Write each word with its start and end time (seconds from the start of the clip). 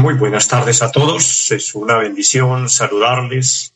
muy 0.00 0.14
buenas 0.14 0.48
tardes 0.48 0.82
a 0.82 0.90
todos. 0.90 1.50
Es 1.50 1.74
una 1.74 1.98
bendición 1.98 2.68
saludarles, 2.68 3.74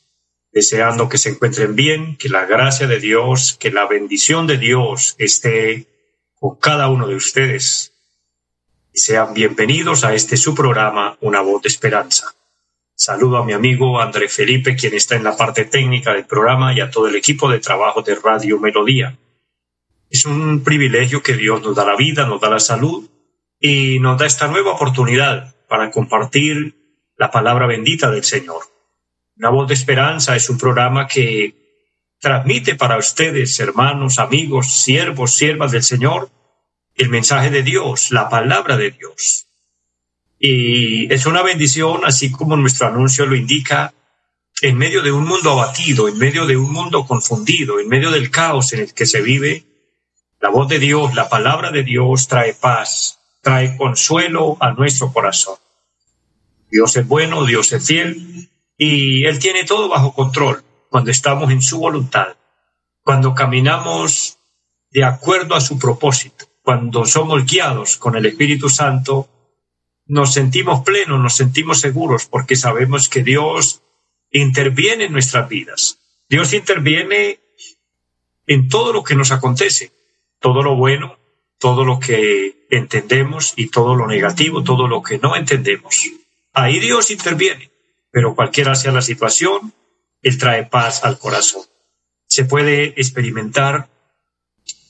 deseando 0.52 1.09
que 1.09 1.18
se 1.18 1.30
encuentren 1.30 1.74
bien, 1.74 2.16
que 2.16 2.28
la 2.28 2.46
gracia 2.46 2.86
de 2.86 2.98
Dios, 2.98 3.56
que 3.59 3.70
la 3.70 3.86
bendición 3.86 4.46
de 4.46 4.59
Dios 4.59 5.14
esté 5.18 5.86
con 6.34 6.56
cada 6.56 6.88
uno 6.88 7.06
de 7.06 7.16
ustedes. 7.16 7.92
Y 8.92 9.01
sean 9.01 9.34
bienvenidos 9.34 10.04
a 10.04 10.14
este 10.14 10.37
su 10.37 10.54
programa, 10.54 11.18
Una 11.20 11.40
voz 11.40 11.62
de 11.62 11.68
esperanza. 11.68 12.34
Saludo 12.95 13.38
a 13.38 13.45
mi 13.45 13.52
amigo 13.52 14.01
André 14.01 14.28
Felipe, 14.28 14.76
quien 14.76 14.95
está 14.95 15.16
en 15.16 15.24
la 15.24 15.37
parte 15.37 15.64
técnica 15.64 16.12
del 16.12 16.26
programa, 16.26 16.73
y 16.73 16.80
a 16.80 16.90
todo 16.90 17.09
el 17.09 17.16
equipo 17.16 17.51
de 17.51 17.59
trabajo 17.59 18.02
de 18.02 18.14
Radio 18.14 18.59
Melodía. 18.59 19.18
Es 20.14 20.27
un 20.27 20.62
privilegio 20.62 21.24
que 21.24 21.34
Dios 21.34 21.60
nos 21.60 21.74
da 21.74 21.84
la 21.84 21.96
vida, 21.96 22.24
nos 22.24 22.41
da 22.41 22.48
la 22.48 22.60
salud 22.60 23.10
y 23.59 23.98
nos 23.98 24.16
da 24.16 24.27
esta 24.27 24.46
nueva 24.46 24.70
oportunidad 24.70 25.56
para 25.66 25.90
compartir 25.90 26.77
la 27.16 27.32
palabra 27.32 27.66
bendita 27.66 28.12
del 28.12 28.23
Señor. 28.23 28.62
Una 29.37 29.51
voz 29.51 29.66
de 29.66 29.74
esperanza 29.74 30.37
es 30.37 30.48
un 30.48 30.57
programa 30.57 31.09
que 31.09 32.12
transmite 32.20 32.76
para 32.76 32.96
ustedes, 32.96 33.59
hermanos, 33.59 34.20
amigos, 34.20 34.85
siervos, 34.85 35.35
siervas 35.35 35.73
del 35.73 35.82
Señor, 35.82 36.30
el 36.95 37.09
mensaje 37.09 37.51
de 37.51 37.65
Dios, 37.65 38.12
la 38.12 38.29
palabra 38.29 38.76
de 38.76 38.92
Dios. 38.92 39.48
Y 40.38 41.12
es 41.12 41.26
una 41.26 41.42
bendición, 41.42 42.02
así 42.04 42.30
como 42.30 42.57
nuestro 42.57 42.87
anuncio 42.87 43.26
lo 43.26 43.35
indica, 43.35 43.92
en 44.62 44.79
medio 44.79 45.02
de 45.02 45.10
un 45.10 45.24
mundo 45.24 45.51
abatido, 45.51 46.07
en 46.07 46.18
medio 46.18 46.46
de 46.46 46.57
un 46.57 46.73
mundo 46.73 47.04
confundido, 47.04 47.80
en 47.80 47.88
medio 47.88 48.12
del 48.12 48.30
caos 48.30 48.73
en 48.74 48.79
el 48.82 48.95
que 48.95 49.07
se 49.07 49.20
vive, 49.20 49.73
la 50.45 50.50
voz 50.50 50.68
de 50.68 50.78
Dios, 50.78 51.14
la 51.14 51.30
palabra 51.30 51.70
de 51.70 51.82
Dios 51.82 52.28
trae 52.28 52.52
paz, 52.52 53.18
trae 53.40 53.78
consuelo 53.78 54.59
a 54.60 54.73
nuestro 54.73 55.10
corazón. 55.10 55.56
Dios 56.70 56.95
es 56.98 57.09
bueno, 57.09 57.46
Dios 57.46 57.73
es 57.73 57.86
fiel 57.86 58.51
y 58.76 59.24
Él 59.24 59.38
tiene 59.38 59.64
todo 59.64 59.88
bajo 59.88 60.12
control 60.12 60.62
cuando 60.90 61.10
estamos 61.10 61.51
en 61.51 61.62
su 61.62 61.78
voluntad, 61.78 62.36
cuando 63.02 63.34
caminamos 63.34 64.36
de 64.91 65.04
acuerdo 65.04 65.54
a 65.54 65.62
su 65.62 65.78
propósito, 65.78 66.44
cuando 66.62 67.06
somos 67.06 67.47
guiados 67.47 67.97
con 67.97 68.14
el 68.14 68.26
Espíritu 68.26 68.69
Santo, 68.69 69.31
nos 70.04 70.34
sentimos 70.34 70.84
plenos, 70.84 71.19
nos 71.22 71.36
sentimos 71.36 71.81
seguros 71.81 72.26
porque 72.26 72.54
sabemos 72.54 73.08
que 73.08 73.22
Dios 73.22 73.81
interviene 74.31 75.04
en 75.04 75.12
nuestras 75.12 75.48
vidas. 75.48 76.00
Dios 76.28 76.53
interviene 76.53 77.41
en 78.47 78.69
todo 78.69 78.92
lo 78.92 79.03
que 79.03 79.14
nos 79.14 79.32
acontece, 79.32 79.94
todo 80.38 80.62
lo 80.62 80.77
bueno, 80.77 81.19
todo 81.59 81.84
lo 81.84 81.99
que 81.99 82.66
entendemos 82.71 83.54
y 83.56 83.69
todo 83.69 83.94
lo 83.94 84.06
negativo, 84.06 84.62
todo 84.62 84.87
lo 84.88 85.03
que 85.03 85.19
no 85.19 85.37
entendemos. 85.37 86.10
Ahí 86.53 86.78
Dios 86.78 87.10
interviene, 87.10 87.71
pero 88.10 88.34
cualquiera 88.34 88.75
sea 88.75 88.93
la 88.93 89.03
situación, 89.03 89.72
Él 90.22 90.38
trae 90.38 90.65
paz 90.65 91.04
al 91.04 91.19
corazón. 91.19 91.62
Se 92.26 92.44
puede 92.44 92.94
experimentar 93.00 93.88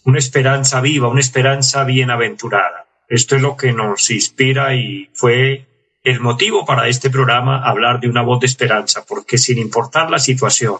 una 0.05 0.19
esperanza 0.19 0.81
viva, 0.81 1.09
una 1.09 1.21
esperanza 1.21 1.85
bienaventurada. 1.85 2.87
Esto 3.09 3.37
es 3.37 3.43
lo 3.43 3.57
que 3.57 3.73
nos 3.73 4.11
inspira 4.11 4.75
y 4.75 5.11
fue 5.15 5.67
el 6.03 6.21
motivo 6.21 6.67
para 6.67 6.89
este 6.89 7.09
programa 7.09 7.65
hablar 7.65 8.01
de 8.01 8.09
una 8.09 8.23
voz 8.23 8.41
de 8.41 8.47
esperanza, 8.47 9.05
porque 9.07 9.39
sin 9.39 9.59
importar 9.59 10.11
la 10.11 10.19
situación, 10.19 10.79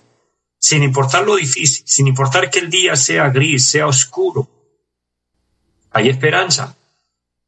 sin 0.59 0.83
importar 0.83 1.25
lo 1.25 1.37
difícil, 1.37 1.85
sin 1.87 2.07
importar 2.07 2.51
que 2.51 2.59
el 2.59 2.71
día 2.71 2.95
sea 2.97 3.31
gris, 3.31 3.67
sea 3.67 3.87
oscuro, 3.87 4.49
hay 5.95 6.09
esperanza 6.09 6.77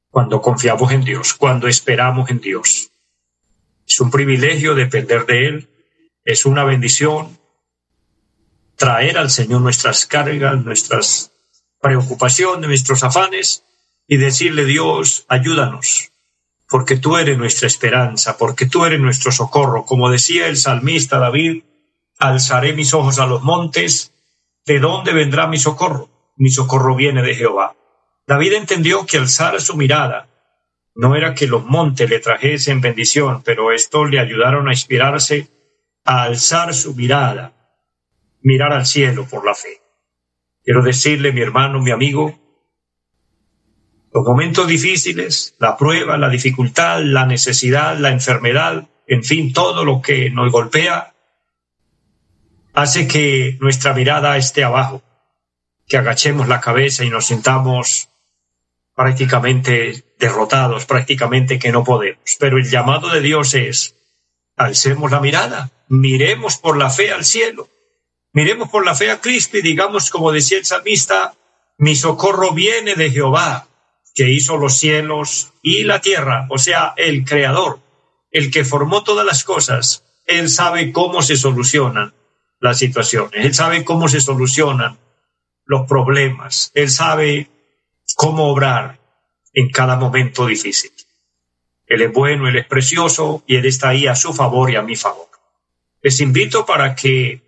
cuando 0.09 0.41
confiamos 0.41 0.93
en 0.93 1.03
Dios, 1.03 1.35
cuando 1.35 1.67
esperamos 1.67 2.31
en 2.31 2.41
Dios. 2.41 2.93
Es 3.87 4.01
un 4.01 4.11
privilegio 4.11 4.75
depender 4.75 5.27
de 5.27 5.47
Él, 5.47 5.69
es 6.25 6.47
una 6.47 6.63
bendición 6.63 7.39
traer 8.77 9.19
al 9.19 9.31
Señor 9.31 9.63
nuestras 9.63 10.07
cargas, 10.07 10.65
nuestras 10.65 11.33
preocupaciones, 11.81 12.69
nuestros 12.69 13.03
afanes 13.03 13.65
y 14.07 14.17
decirle 14.17 14.65
Dios, 14.65 15.25
ayúdanos, 15.29 16.13
porque 16.69 16.97
tú 16.97 17.17
eres 17.17 17.37
nuestra 17.37 17.67
esperanza, 17.67 18.39
porque 18.39 18.67
tú 18.67 18.85
eres 18.85 19.01
nuestro 19.01 19.33
socorro. 19.33 19.85
Como 19.87 20.09
decía 20.09 20.47
el 20.47 20.57
salmista 20.57 21.19
David, 21.19 21.65
alzaré 22.19 22.75
mis 22.75 22.95
ojos 22.95 23.19
a 23.19 23.27
los 23.27 23.43
montes, 23.43 24.13
¿de 24.65 24.79
dónde 24.79 25.13
vendrá 25.13 25.49
mi 25.49 25.59
socorro? 25.59 26.09
Mi 26.37 26.51
socorro 26.51 26.95
viene 26.95 27.23
de 27.23 27.35
Jehová. 27.35 27.75
David 28.27 28.55
entendió 28.55 29.07
que 29.07 29.19
alzar 29.19 29.61
su 29.61 29.77
mirada 29.77 30.29
no 30.97 31.15
era 31.15 31.35
que 31.35 31.47
los 31.47 31.65
montes 31.65 32.09
le 32.09 32.19
trajesen 32.19 32.81
bendición, 32.81 33.43
pero 33.45 33.71
esto 33.71 34.07
le 34.07 34.19
ayudaron 34.19 34.67
a 34.69 34.73
inspirarse 34.73 35.49
a 36.05 36.23
alzar 36.23 36.73
su 36.75 36.95
mirada, 36.95 37.53
mirar 38.41 38.73
al 38.73 38.87
cielo 38.87 39.27
por 39.27 39.45
la 39.45 39.55
fe. 39.55 39.81
Quiero 40.65 40.83
decirle, 40.83 41.33
mi 41.33 41.43
hermano, 41.43 41.81
mi 41.81 41.91
amigo, 41.91 42.41
los 44.13 44.25
momentos 44.25 44.67
difíciles, 44.67 45.55
la 45.59 45.77
prueba, 45.77 46.17
la 46.17 46.31
dificultad, 46.31 47.03
la 47.03 47.27
necesidad, 47.27 47.99
la 47.99 48.11
enfermedad, 48.11 48.89
en 49.07 49.23
fin, 49.23 49.53
todo 49.53 49.85
lo 49.85 50.01
que 50.01 50.31
nos 50.31 50.51
golpea, 50.51 51.15
hace 52.73 53.07
que 53.07 53.59
nuestra 53.61 53.93
mirada 53.93 54.37
esté 54.39 54.65
abajo, 54.65 55.03
que 55.87 55.99
agachemos 55.99 56.49
la 56.49 56.61
cabeza 56.61 57.05
y 57.05 57.11
nos 57.11 57.27
sintamos 57.27 58.09
prácticamente 58.97 60.05
derrotados, 60.19 60.87
prácticamente 60.87 61.59
que 61.59 61.71
no 61.71 61.85
podemos. 61.85 62.19
Pero 62.41 62.57
el 62.57 62.69
llamado 62.69 63.11
de 63.11 63.21
Dios 63.21 63.55
es, 63.55 63.95
alcemos 64.57 65.13
la 65.13 65.21
mirada, 65.21 65.71
miremos 65.89 66.57
por 66.57 66.79
la 66.79 66.91
fe 66.91 67.13
al 67.13 67.25
cielo, 67.25 67.69
miremos 68.33 68.71
por 68.71 68.85
la 68.85 68.95
fe 68.95 69.11
a 69.11 69.21
Cristo 69.21 69.59
y 69.59 69.63
digamos, 69.63 70.11
como 70.11 70.33
decía 70.33 70.59
el 70.59 70.65
salmista, 70.65 71.35
mi 71.77 71.95
socorro 71.95 72.53
viene 72.53 72.95
de 72.95 73.11
Jehová, 73.11 73.69
que 74.15 74.31
hizo 74.31 74.57
los 74.57 74.79
cielos 74.79 75.53
y 75.63 75.85
la 75.85 76.01
tierra, 76.01 76.47
o 76.49 76.57
sea, 76.57 76.95
el 76.97 77.27
creador, 77.27 77.81
el 78.31 78.51
que 78.51 78.65
formó 78.65 79.05
todas 79.05 79.27
las 79.27 79.45
cosas. 79.45 80.05
Él 80.25 80.49
sabe 80.49 80.91
cómo 80.91 81.21
se 81.21 81.37
solucionan 81.37 82.15
las 82.61 82.79
situaciones, 82.79 83.45
él 83.45 83.53
sabe 83.53 83.85
cómo 83.85 84.09
se 84.09 84.23
solucionan 84.23 84.99
los 85.67 85.87
problemas, 85.87 86.71
él 86.75 86.91
sabe 86.91 87.51
cómo 88.17 88.49
obrar 88.49 88.99
en 89.53 89.71
cada 89.71 89.97
momento 89.97 90.47
difícil. 90.47 90.91
Él 91.87 92.03
es 92.03 92.13
bueno, 92.13 92.49
Él 92.49 92.57
es 92.57 92.67
precioso 92.67 93.45
y 93.47 93.57
Él 93.57 93.67
está 93.67 93.91
ahí 93.91 94.09
a 94.09 94.17
su 94.17 94.33
favor 94.33 94.71
y 94.71 94.77
a 94.77 94.83
mi 94.83 94.97
favor. 94.97 95.29
Les 96.03 96.21
invito 96.21 96.67
para 96.67 96.97
que 96.97 97.43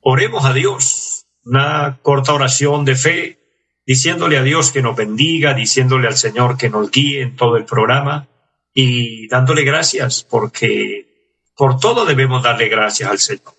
oremos 0.00 0.44
a 0.44 0.54
Dios, 0.54 1.26
una 1.44 1.98
corta 2.02 2.32
oración 2.32 2.84
de 2.84 2.96
fe, 2.96 3.38
diciéndole 3.86 4.38
a 4.38 4.42
Dios 4.42 4.72
que 4.72 4.82
nos 4.82 4.96
bendiga, 4.96 5.54
diciéndole 5.54 6.08
al 6.08 6.16
Señor 6.16 6.56
que 6.56 6.70
nos 6.70 6.90
guíe 6.90 7.20
en 7.22 7.36
todo 7.36 7.56
el 7.56 7.64
programa 7.64 8.26
y 8.72 9.28
dándole 9.28 9.62
gracias 9.62 10.24
porque 10.24 11.06
por 11.54 11.78
todo 11.78 12.06
debemos 12.06 12.42
darle 12.42 12.68
gracias 12.68 13.10
al 13.10 13.18
Señor, 13.18 13.54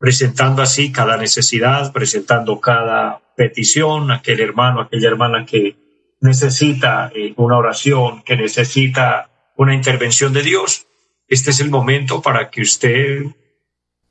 presentando 0.00 0.62
así 0.62 0.90
cada 0.90 1.18
necesidad, 1.18 1.92
presentando 1.92 2.58
cada 2.58 3.20
petición, 3.36 4.10
aquel 4.10 4.40
hermano, 4.40 4.80
aquella 4.80 5.08
hermana 5.08 5.44
que 5.44 5.76
necesita 6.22 7.12
eh, 7.14 7.34
una 7.36 7.58
oración, 7.58 8.22
que 8.22 8.34
necesita 8.34 9.30
una 9.56 9.74
intervención 9.74 10.32
de 10.32 10.42
Dios, 10.42 10.86
este 11.28 11.50
es 11.50 11.60
el 11.60 11.68
momento 11.68 12.22
para 12.22 12.48
que 12.50 12.62
usted 12.62 13.26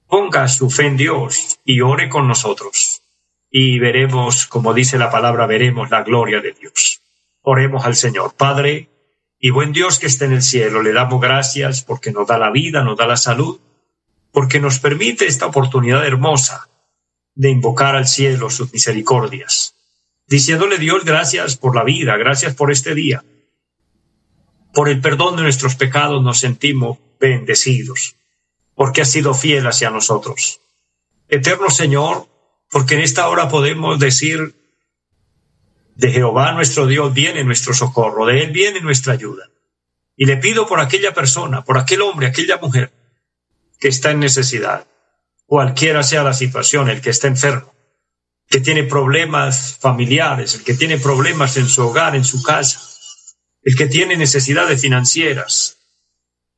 ponga 0.07 0.47
su 0.47 0.69
fe 0.69 0.85
en 0.85 0.95
Dios 0.95 1.59
y 1.65 1.81
ore 1.81 2.07
con 2.07 2.27
nosotros. 2.27 3.01
Y 3.49 3.79
veremos, 3.79 4.45
como 4.45 4.75
dice 4.75 4.99
la 4.99 5.09
palabra, 5.09 5.47
veremos 5.47 5.89
la 5.89 6.03
gloria 6.03 6.39
de 6.39 6.53
Dios. 6.53 7.01
Oremos 7.41 7.83
al 7.85 7.95
Señor. 7.95 8.35
Padre 8.35 8.89
y 9.39 9.49
buen 9.49 9.71
Dios 9.71 9.97
que 9.97 10.05
esté 10.05 10.25
en 10.25 10.33
el 10.33 10.43
cielo, 10.43 10.83
le 10.83 10.93
damos 10.93 11.19
gracias 11.19 11.83
porque 11.83 12.11
nos 12.11 12.27
da 12.27 12.37
la 12.37 12.51
vida, 12.51 12.83
nos 12.83 12.95
da 12.95 13.07
la 13.07 13.17
salud, 13.17 13.59
porque 14.31 14.59
nos 14.59 14.79
permite 14.79 15.25
esta 15.25 15.45
oportunidad 15.45 16.05
hermosa 16.05 16.69
de 17.35 17.49
invocar 17.49 17.95
al 17.95 18.07
cielo 18.07 18.49
sus 18.49 18.71
misericordias, 18.73 19.75
diciéndole 20.27 20.77
Dios 20.77 21.03
gracias 21.05 21.57
por 21.57 21.75
la 21.75 21.83
vida, 21.83 22.17
gracias 22.17 22.55
por 22.55 22.71
este 22.71 22.93
día, 22.93 23.23
Por 24.71 24.87
el 24.87 25.01
perdón 25.01 25.35
de 25.35 25.41
nuestros 25.41 25.75
pecados 25.75 26.21
nos 26.21 26.39
sentimos 26.39 26.99
bendecidos, 27.19 28.15
porque 28.75 29.01
has 29.01 29.11
sido 29.11 29.33
fiel 29.33 29.65
hacia 29.65 29.89
nosotros. 29.89 30.61
Eterno 31.27 31.71
Señor, 31.71 32.27
porque 32.69 32.93
en 32.93 33.01
esta 33.01 33.27
hora 33.29 33.49
podemos 33.49 33.97
decir, 33.97 34.55
de 35.95 36.11
Jehová 36.11 36.51
nuestro 36.51 36.85
Dios 36.85 37.13
viene 37.13 37.43
nuestro 37.43 37.73
socorro, 37.73 38.27
de 38.27 38.43
Él 38.43 38.51
viene 38.51 38.79
nuestra 38.79 39.13
ayuda. 39.13 39.49
Y 40.15 40.25
le 40.25 40.37
pido 40.37 40.67
por 40.67 40.79
aquella 40.79 41.13
persona, 41.13 41.63
por 41.63 41.77
aquel 41.77 42.01
hombre, 42.01 42.27
aquella 42.27 42.57
mujer 42.57 42.91
que 43.79 43.87
está 43.87 44.11
en 44.11 44.19
necesidad, 44.19 44.87
cualquiera 45.45 46.03
sea 46.03 46.23
la 46.23 46.33
situación, 46.33 46.89
el 46.89 47.01
que 47.01 47.09
está 47.09 47.27
enfermo, 47.27 47.73
que 48.47 48.59
tiene 48.59 48.83
problemas 48.83 49.77
familiares, 49.79 50.55
el 50.55 50.63
que 50.63 50.73
tiene 50.73 50.97
problemas 50.97 51.57
en 51.57 51.67
su 51.67 51.87
hogar, 51.87 52.15
en 52.15 52.25
su 52.25 52.43
casa, 52.43 52.81
el 53.63 53.75
que 53.75 53.87
tiene 53.87 54.17
necesidades 54.17 54.81
financieras. 54.81 55.77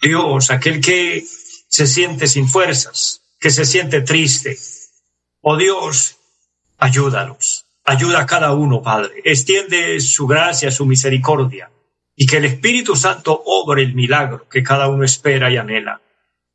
Dios, 0.01 0.49
aquel 0.51 0.81
que 0.81 1.25
se 1.67 1.87
siente 1.87 2.27
sin 2.27 2.47
fuerzas, 2.47 3.21
que 3.39 3.51
se 3.51 3.65
siente 3.65 4.01
triste. 4.01 4.57
Oh 5.41 5.57
Dios, 5.57 6.17
ayúdalos. 6.77 7.65
Ayuda 7.83 8.21
a 8.21 8.25
cada 8.25 8.53
uno, 8.53 8.81
Padre. 8.81 9.21
Extiende 9.23 9.99
su 9.99 10.27
gracia, 10.27 10.71
su 10.71 10.85
misericordia 10.85 11.71
y 12.15 12.25
que 12.25 12.37
el 12.37 12.45
Espíritu 12.45 12.95
Santo 12.95 13.41
obre 13.45 13.81
el 13.81 13.95
milagro 13.95 14.47
que 14.47 14.61
cada 14.61 14.87
uno 14.89 15.03
espera 15.03 15.49
y 15.49 15.57
anhela. 15.57 16.01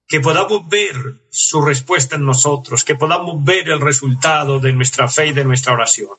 Que 0.08 0.20
podamos 0.20 0.68
ver 0.68 0.94
su 1.30 1.62
respuesta 1.62 2.16
en 2.16 2.24
nosotros, 2.24 2.84
que 2.84 2.94
podamos 2.94 3.42
ver 3.44 3.68
el 3.68 3.80
resultado 3.80 4.60
de 4.60 4.72
nuestra 4.72 5.08
fe 5.08 5.28
y 5.28 5.32
de 5.32 5.44
nuestra 5.44 5.72
oración. 5.72 6.16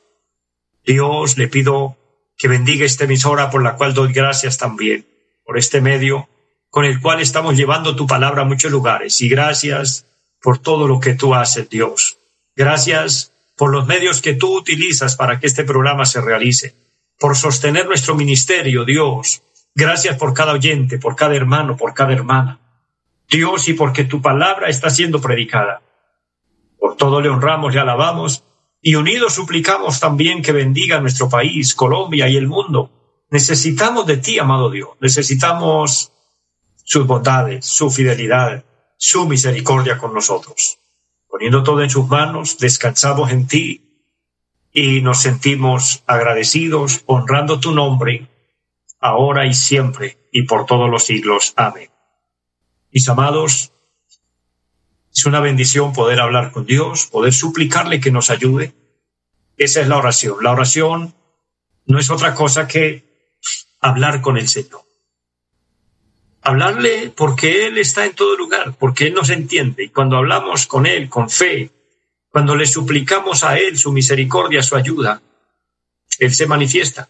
Dios, 0.85 1.37
le 1.37 1.47
pido 1.47 1.97
que 2.37 2.47
bendiga 2.47 2.85
esta 2.85 3.05
emisora 3.05 3.49
por 3.49 3.63
la 3.63 3.75
cual 3.75 3.93
doy 3.93 4.13
gracias 4.13 4.57
también, 4.57 5.05
por 5.45 5.57
este 5.57 5.81
medio 5.81 6.27
con 6.69 6.85
el 6.85 7.01
cual 7.01 7.21
estamos 7.21 7.55
llevando 7.55 7.95
tu 7.95 8.05
palabra 8.05 8.43
a 8.43 8.45
muchos 8.45 8.71
lugares. 8.71 9.21
Y 9.21 9.29
gracias 9.29 10.05
por 10.41 10.59
todo 10.59 10.87
lo 10.87 10.99
que 10.99 11.15
tú 11.15 11.33
haces, 11.33 11.69
Dios. 11.69 12.17
Gracias 12.55 13.31
por 13.55 13.71
los 13.71 13.87
medios 13.87 14.21
que 14.21 14.33
tú 14.33 14.57
utilizas 14.57 15.15
para 15.15 15.39
que 15.39 15.47
este 15.47 15.63
programa 15.63 16.05
se 16.05 16.21
realice 16.21 16.75
por 17.19 17.35
sostener 17.35 17.87
nuestro 17.87 18.15
ministerio, 18.15 18.85
Dios. 18.85 19.41
Gracias 19.73 20.17
por 20.17 20.33
cada 20.33 20.53
oyente, 20.53 20.99
por 20.99 21.15
cada 21.15 21.35
hermano, 21.35 21.75
por 21.77 21.93
cada 21.93 22.13
hermana. 22.13 22.59
Dios, 23.29 23.68
y 23.68 23.74
porque 23.74 24.06
tu 24.06 24.21
palabra 24.21 24.69
está 24.69 24.89
siendo 24.89 25.19
predicada. 25.19 25.81
Por 26.79 26.95
todo 26.95 27.21
le 27.21 27.29
honramos, 27.29 27.74
le 27.74 27.79
alabamos, 27.79 28.44
y 28.81 28.95
unidos 28.95 29.33
suplicamos 29.33 30.00
también 30.00 30.41
que 30.41 30.51
bendiga 30.51 31.01
nuestro 31.01 31.29
país, 31.29 31.75
Colombia 31.75 32.29
y 32.29 32.38
el 32.38 32.47
mundo. 32.47 32.91
Necesitamos 33.29 34.06
de 34.06 34.18
ti, 34.18 34.39
amado 34.39 34.69
Dios. 34.69 34.89
Necesitamos 35.01 36.13
sus 36.83 37.06
bondades, 37.06 37.65
su 37.65 37.91
fidelidad, 37.91 38.63
su 38.97 39.27
misericordia 39.27 39.97
con 39.97 40.13
nosotros. 40.13 40.80
Poniendo 41.27 41.63
todo 41.63 41.83
en 41.83 41.89
sus 41.89 42.07
manos, 42.07 42.57
descansamos 42.57 43.31
en 43.31 43.47
ti 43.47 43.83
y 44.71 45.01
nos 45.01 45.21
sentimos 45.21 46.03
agradecidos 46.07 47.03
honrando 47.06 47.59
tu 47.59 47.73
nombre 47.73 48.30
ahora 49.00 49.45
y 49.45 49.53
siempre 49.53 50.30
y 50.31 50.44
por 50.44 50.65
todos 50.65 50.89
los 50.89 51.03
siglos. 51.03 51.53
Amén. 51.57 51.89
Mis 52.97 53.09
amados, 53.09 53.71
es 55.13 55.25
una 55.27 55.39
bendición 55.39 55.94
poder 55.94 56.19
hablar 56.19 56.51
con 56.51 56.65
Dios, 56.65 57.05
poder 57.05 57.31
suplicarle 57.31 57.99
que 57.99 58.09
nos 58.09 58.31
ayude. 58.31 58.73
Esa 59.55 59.81
es 59.81 59.88
la 59.88 59.97
oración. 59.97 60.38
La 60.41 60.51
oración 60.51 61.13
no 61.85 61.99
es 61.99 62.09
otra 62.09 62.33
cosa 62.33 62.67
que 62.67 63.03
hablar 63.81 64.21
con 64.21 64.35
el 64.35 64.47
Señor. 64.47 64.81
Hablarle 66.41 67.13
porque 67.15 67.67
Él 67.67 67.77
está 67.77 68.03
en 68.03 68.15
todo 68.15 68.35
lugar, 68.35 68.73
porque 68.79 69.05
Él 69.05 69.13
nos 69.13 69.29
entiende. 69.29 69.83
Y 69.83 69.89
cuando 69.89 70.17
hablamos 70.17 70.65
con 70.65 70.88
Él, 70.88 71.07
con 71.07 71.29
fe, 71.29 71.69
cuando 72.29 72.55
le 72.55 72.65
suplicamos 72.65 73.44
a 73.44 73.59
Él 73.59 73.77
su 73.77 73.91
misericordia, 73.91 74.63
su 74.63 74.75
ayuda, 74.75 75.21
Él 76.17 76.33
se 76.33 76.47
manifiesta. 76.47 77.09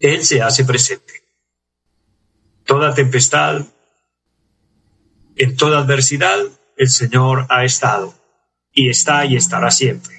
Él 0.00 0.24
se 0.24 0.40
hace 0.40 0.64
presente. 0.64 1.22
Toda 2.64 2.94
tempestad, 2.94 3.66
en 5.38 5.56
toda 5.56 5.78
adversidad, 5.78 6.38
el 6.76 6.88
Señor 6.88 7.46
ha 7.48 7.64
estado 7.64 8.14
y 8.72 8.90
está 8.90 9.24
y 9.24 9.36
estará 9.36 9.70
siempre. 9.70 10.18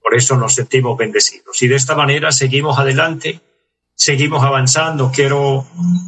Por 0.00 0.16
eso 0.16 0.36
nos 0.36 0.54
sentimos 0.54 0.96
bendecidos. 0.96 1.62
Y 1.62 1.68
de 1.68 1.76
esta 1.76 1.94
manera 1.94 2.32
seguimos 2.32 2.78
adelante, 2.78 3.40
seguimos 3.94 4.42
avanzando. 4.42 5.10
Quiero 5.12 5.66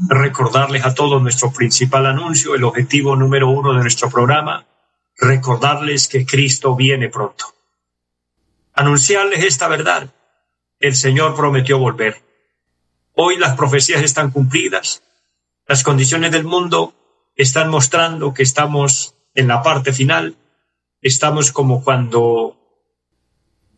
recordarles 0.08 0.84
a 0.84 0.94
todos 0.94 1.20
nuestro 1.20 1.52
principal 1.52 2.06
anuncio, 2.06 2.54
el 2.54 2.64
objetivo 2.64 3.14
número 3.16 3.50
uno 3.50 3.74
de 3.74 3.80
nuestro 3.80 4.08
programa, 4.08 4.66
recordarles 5.16 6.08
que 6.08 6.24
Cristo 6.24 6.74
viene 6.74 7.08
pronto. 7.08 7.44
Anunciarles 8.72 9.44
esta 9.44 9.68
verdad. 9.68 10.14
El 10.78 10.96
Señor 10.96 11.36
prometió 11.36 11.78
volver. 11.78 12.22
Hoy 13.14 13.36
las 13.36 13.56
profecías 13.56 14.02
están 14.02 14.30
cumplidas. 14.30 15.02
Las 15.66 15.82
condiciones 15.82 16.32
del 16.32 16.44
mundo 16.44 16.94
están 17.42 17.70
mostrando 17.70 18.34
que 18.34 18.42
estamos 18.42 19.14
en 19.34 19.48
la 19.48 19.62
parte 19.62 19.92
final. 19.92 20.36
Estamos 21.00 21.52
como 21.52 21.82
cuando 21.82 22.56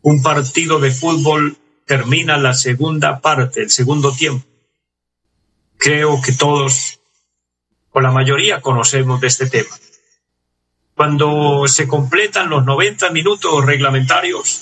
un 0.01 0.21
partido 0.21 0.79
de 0.79 0.91
fútbol 0.91 1.57
termina 1.85 2.37
la 2.37 2.53
segunda 2.53 3.19
parte, 3.19 3.61
el 3.61 3.69
segundo 3.69 4.11
tiempo. 4.11 4.45
Creo 5.77 6.21
que 6.21 6.33
todos, 6.33 6.99
o 7.91 8.01
la 8.01 8.11
mayoría, 8.11 8.61
conocemos 8.61 9.21
de 9.21 9.27
este 9.27 9.49
tema 9.49 9.75
cuando 10.95 11.67
se 11.67 11.87
completan 11.87 12.49
los 12.49 12.65
90 12.65 13.09
minutos 13.11 13.65
reglamentarios, 13.65 14.61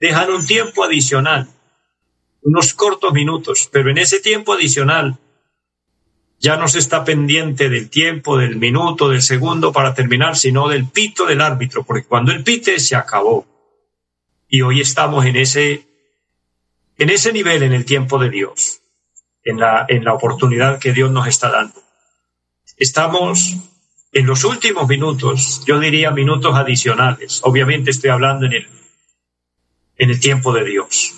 dejan 0.00 0.30
un 0.30 0.46
tiempo 0.46 0.84
adicional, 0.84 1.48
unos 2.42 2.74
cortos 2.74 3.12
minutos, 3.12 3.68
pero 3.72 3.90
en 3.90 3.98
ese 3.98 4.20
tiempo 4.20 4.52
adicional 4.52 5.18
ya 6.38 6.56
no 6.56 6.68
se 6.68 6.78
está 6.78 7.04
pendiente 7.04 7.68
del 7.68 7.88
tiempo, 7.88 8.36
del 8.36 8.56
minuto, 8.56 9.08
del 9.08 9.22
segundo 9.22 9.72
para 9.72 9.94
terminar, 9.94 10.36
sino 10.36 10.68
del 10.68 10.86
pito 10.86 11.26
del 11.26 11.40
árbitro, 11.40 11.84
porque 11.84 12.06
cuando 12.06 12.32
el 12.32 12.44
pite 12.44 12.78
se 12.78 12.96
acabó. 12.96 13.46
Y 14.48 14.62
hoy 14.62 14.80
estamos 14.80 15.24
en 15.24 15.36
ese, 15.36 15.86
en 16.98 17.10
ese 17.10 17.32
nivel 17.32 17.62
en 17.62 17.72
el 17.72 17.84
tiempo 17.84 18.18
de 18.18 18.30
Dios, 18.30 18.80
en 19.42 19.58
la, 19.58 19.86
en 19.88 20.04
la 20.04 20.14
oportunidad 20.14 20.78
que 20.78 20.92
Dios 20.92 21.10
nos 21.10 21.26
está 21.26 21.50
dando. 21.50 21.82
Estamos 22.76 23.56
en 24.12 24.26
los 24.26 24.44
últimos 24.44 24.86
minutos, 24.88 25.62
yo 25.66 25.80
diría 25.80 26.10
minutos 26.10 26.54
adicionales, 26.54 27.40
obviamente 27.42 27.90
estoy 27.90 28.10
hablando 28.10 28.46
en 28.46 28.52
el, 28.52 28.68
en 29.96 30.10
el 30.10 30.20
tiempo 30.20 30.52
de 30.52 30.64
Dios. 30.64 31.12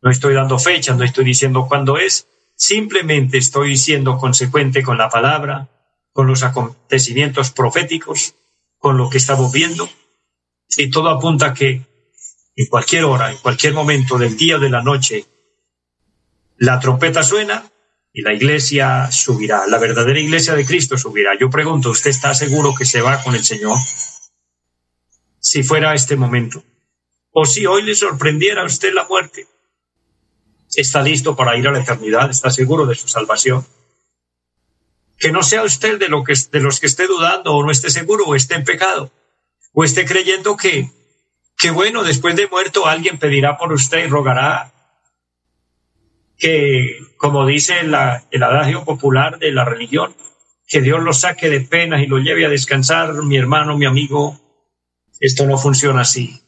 No 0.00 0.10
estoy 0.10 0.34
dando 0.34 0.58
fechas, 0.58 0.96
no 0.96 1.04
estoy 1.04 1.24
diciendo 1.24 1.66
cuándo 1.68 1.96
es, 1.98 2.26
simplemente 2.56 3.38
estoy 3.38 3.76
siendo 3.76 4.18
consecuente 4.18 4.82
con 4.82 4.98
la 4.98 5.08
palabra, 5.08 5.68
con 6.12 6.26
los 6.26 6.42
acontecimientos 6.42 7.50
proféticos, 7.50 8.34
con 8.78 8.96
lo 8.96 9.10
que 9.10 9.18
estamos 9.18 9.52
viendo, 9.52 9.88
y 10.76 10.90
todo 10.90 11.10
apunta 11.10 11.46
a 11.46 11.54
que 11.54 11.82
en 12.56 12.66
cualquier 12.66 13.04
hora, 13.04 13.30
en 13.30 13.38
cualquier 13.38 13.74
momento 13.74 14.16
del 14.18 14.36
día 14.36 14.56
o 14.56 14.60
de 14.60 14.70
la 14.70 14.82
noche, 14.82 15.26
la 16.58 16.78
trompeta 16.78 17.22
suena 17.22 17.70
y 18.12 18.22
la 18.22 18.32
iglesia 18.32 19.10
subirá, 19.10 19.66
la 19.66 19.78
verdadera 19.78 20.20
iglesia 20.20 20.54
de 20.54 20.64
Cristo 20.64 20.96
subirá. 20.96 21.36
Yo 21.38 21.50
pregunto, 21.50 21.90
¿usted 21.90 22.10
está 22.10 22.32
seguro 22.32 22.74
que 22.74 22.84
se 22.84 23.00
va 23.00 23.22
con 23.22 23.34
el 23.34 23.44
Señor? 23.44 23.76
Si 25.40 25.64
fuera 25.64 25.94
este 25.94 26.16
momento. 26.16 26.62
O 27.32 27.44
si 27.44 27.66
hoy 27.66 27.82
le 27.82 27.96
sorprendiera 27.96 28.62
a 28.62 28.66
usted 28.66 28.94
la 28.94 29.04
muerte. 29.06 29.48
¿Está 30.76 31.02
listo 31.02 31.36
para 31.36 31.56
ir 31.56 31.68
a 31.68 31.72
la 31.72 31.80
eternidad? 31.80 32.30
¿Está 32.30 32.50
seguro 32.50 32.86
de 32.86 32.94
su 32.94 33.08
salvación? 33.08 33.66
Que 35.18 35.32
no 35.32 35.42
sea 35.42 35.62
usted 35.62 35.98
de, 35.98 36.08
lo 36.08 36.24
que, 36.24 36.34
los 36.52 36.80
que 36.80 36.86
esté 36.86 37.06
dudando 37.06 37.54
o 37.54 37.64
no 37.64 37.70
esté 37.70 37.90
seguro 37.90 38.24
o 38.24 38.34
esté 38.34 38.54
en 38.54 38.64
pecado 38.64 39.10
o 39.72 39.84
esté 39.84 40.04
creyendo 40.04 40.56
que 40.56 40.90
bueno, 41.72 42.04
después 42.04 42.36
de 42.36 42.46
muerto 42.48 42.86
alguien 42.86 43.18
pedirá 43.18 43.56
por 43.56 43.72
usted 43.72 44.04
y 44.04 44.08
rogará 44.08 44.72
que, 46.36 46.98
como 47.16 47.46
dice 47.46 47.80
el 47.80 47.94
adagio 48.42 48.84
popular 48.84 49.38
de 49.38 49.52
la 49.52 49.64
religión, 49.64 50.14
que 50.66 50.80
Dios 50.80 51.02
lo 51.02 51.12
saque 51.12 51.48
de 51.48 51.60
penas 51.60 52.02
y 52.02 52.06
lo 52.06 52.18
lleve 52.18 52.44
a 52.44 52.50
descansar, 52.50 53.14
mi 53.22 53.36
hermano, 53.36 53.78
mi 53.78 53.86
amigo, 53.86 54.40
esto 55.20 55.46
no 55.46 55.56
funciona 55.56 56.02
así. 56.02 56.43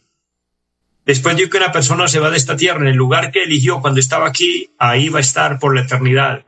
Después 1.06 1.36
de 1.36 1.48
que 1.48 1.56
una 1.56 1.70
persona 1.70 2.08
se 2.08 2.18
va 2.18 2.30
de 2.30 2.36
esta 2.36 2.56
tierra, 2.56 2.80
en 2.80 2.88
el 2.88 2.96
lugar 2.96 3.30
que 3.30 3.44
eligió 3.44 3.80
cuando 3.80 4.00
estaba 4.00 4.26
aquí, 4.26 4.74
ahí 4.76 5.08
va 5.08 5.18
a 5.18 5.22
estar 5.22 5.60
por 5.60 5.72
la 5.72 5.82
eternidad. 5.82 6.44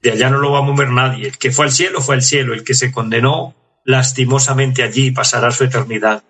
De 0.00 0.12
allá 0.12 0.30
no 0.30 0.38
lo 0.38 0.52
va 0.52 0.60
a 0.60 0.62
mover 0.62 0.90
nadie. 0.90 1.26
El 1.26 1.38
que 1.38 1.50
fue 1.50 1.64
al 1.64 1.72
cielo 1.72 2.00
fue 2.00 2.14
al 2.14 2.22
cielo. 2.22 2.54
El 2.54 2.62
que 2.62 2.74
se 2.74 2.92
condenó 2.92 3.56
lastimosamente 3.84 4.84
allí 4.84 5.10
pasará 5.10 5.50
su 5.50 5.64
eternidad. 5.64 6.22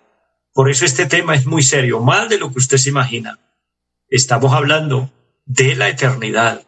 Por 0.53 0.71
eso 0.71 0.85
este 0.85 1.05
tema 1.05 1.35
es 1.35 1.45
muy 1.45 1.61
serio, 1.61 1.99
más 1.99 2.29
de 2.29 2.39
lo 2.39 2.51
que 2.51 2.57
usted 2.57 2.77
se 2.77 2.89
imagina. 2.89 3.37
Estamos 4.09 4.53
hablando 4.53 5.11
de 5.45 5.75
la 5.75 5.87
eternidad. 5.87 6.63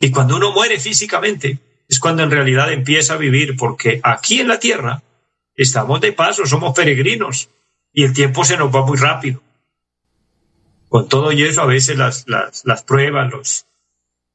Y 0.00 0.10
cuando 0.10 0.36
uno 0.36 0.52
muere 0.52 0.80
físicamente, 0.80 1.58
es 1.86 2.00
cuando 2.00 2.22
en 2.22 2.30
realidad 2.30 2.72
empieza 2.72 3.14
a 3.14 3.18
vivir, 3.18 3.56
porque 3.56 4.00
aquí 4.02 4.40
en 4.40 4.48
la 4.48 4.58
tierra 4.58 5.02
estamos 5.54 6.00
de 6.00 6.12
paso, 6.12 6.46
somos 6.46 6.74
peregrinos, 6.74 7.50
y 7.92 8.04
el 8.04 8.14
tiempo 8.14 8.42
se 8.44 8.56
nos 8.56 8.74
va 8.74 8.86
muy 8.86 8.96
rápido. 8.96 9.42
Con 10.94 11.08
todo 11.08 11.32
y 11.32 11.42
eso, 11.42 11.60
a 11.60 11.66
veces 11.66 11.96
las, 11.96 12.24
las, 12.28 12.82
pruebas, 12.84 13.28
los, 13.28 13.66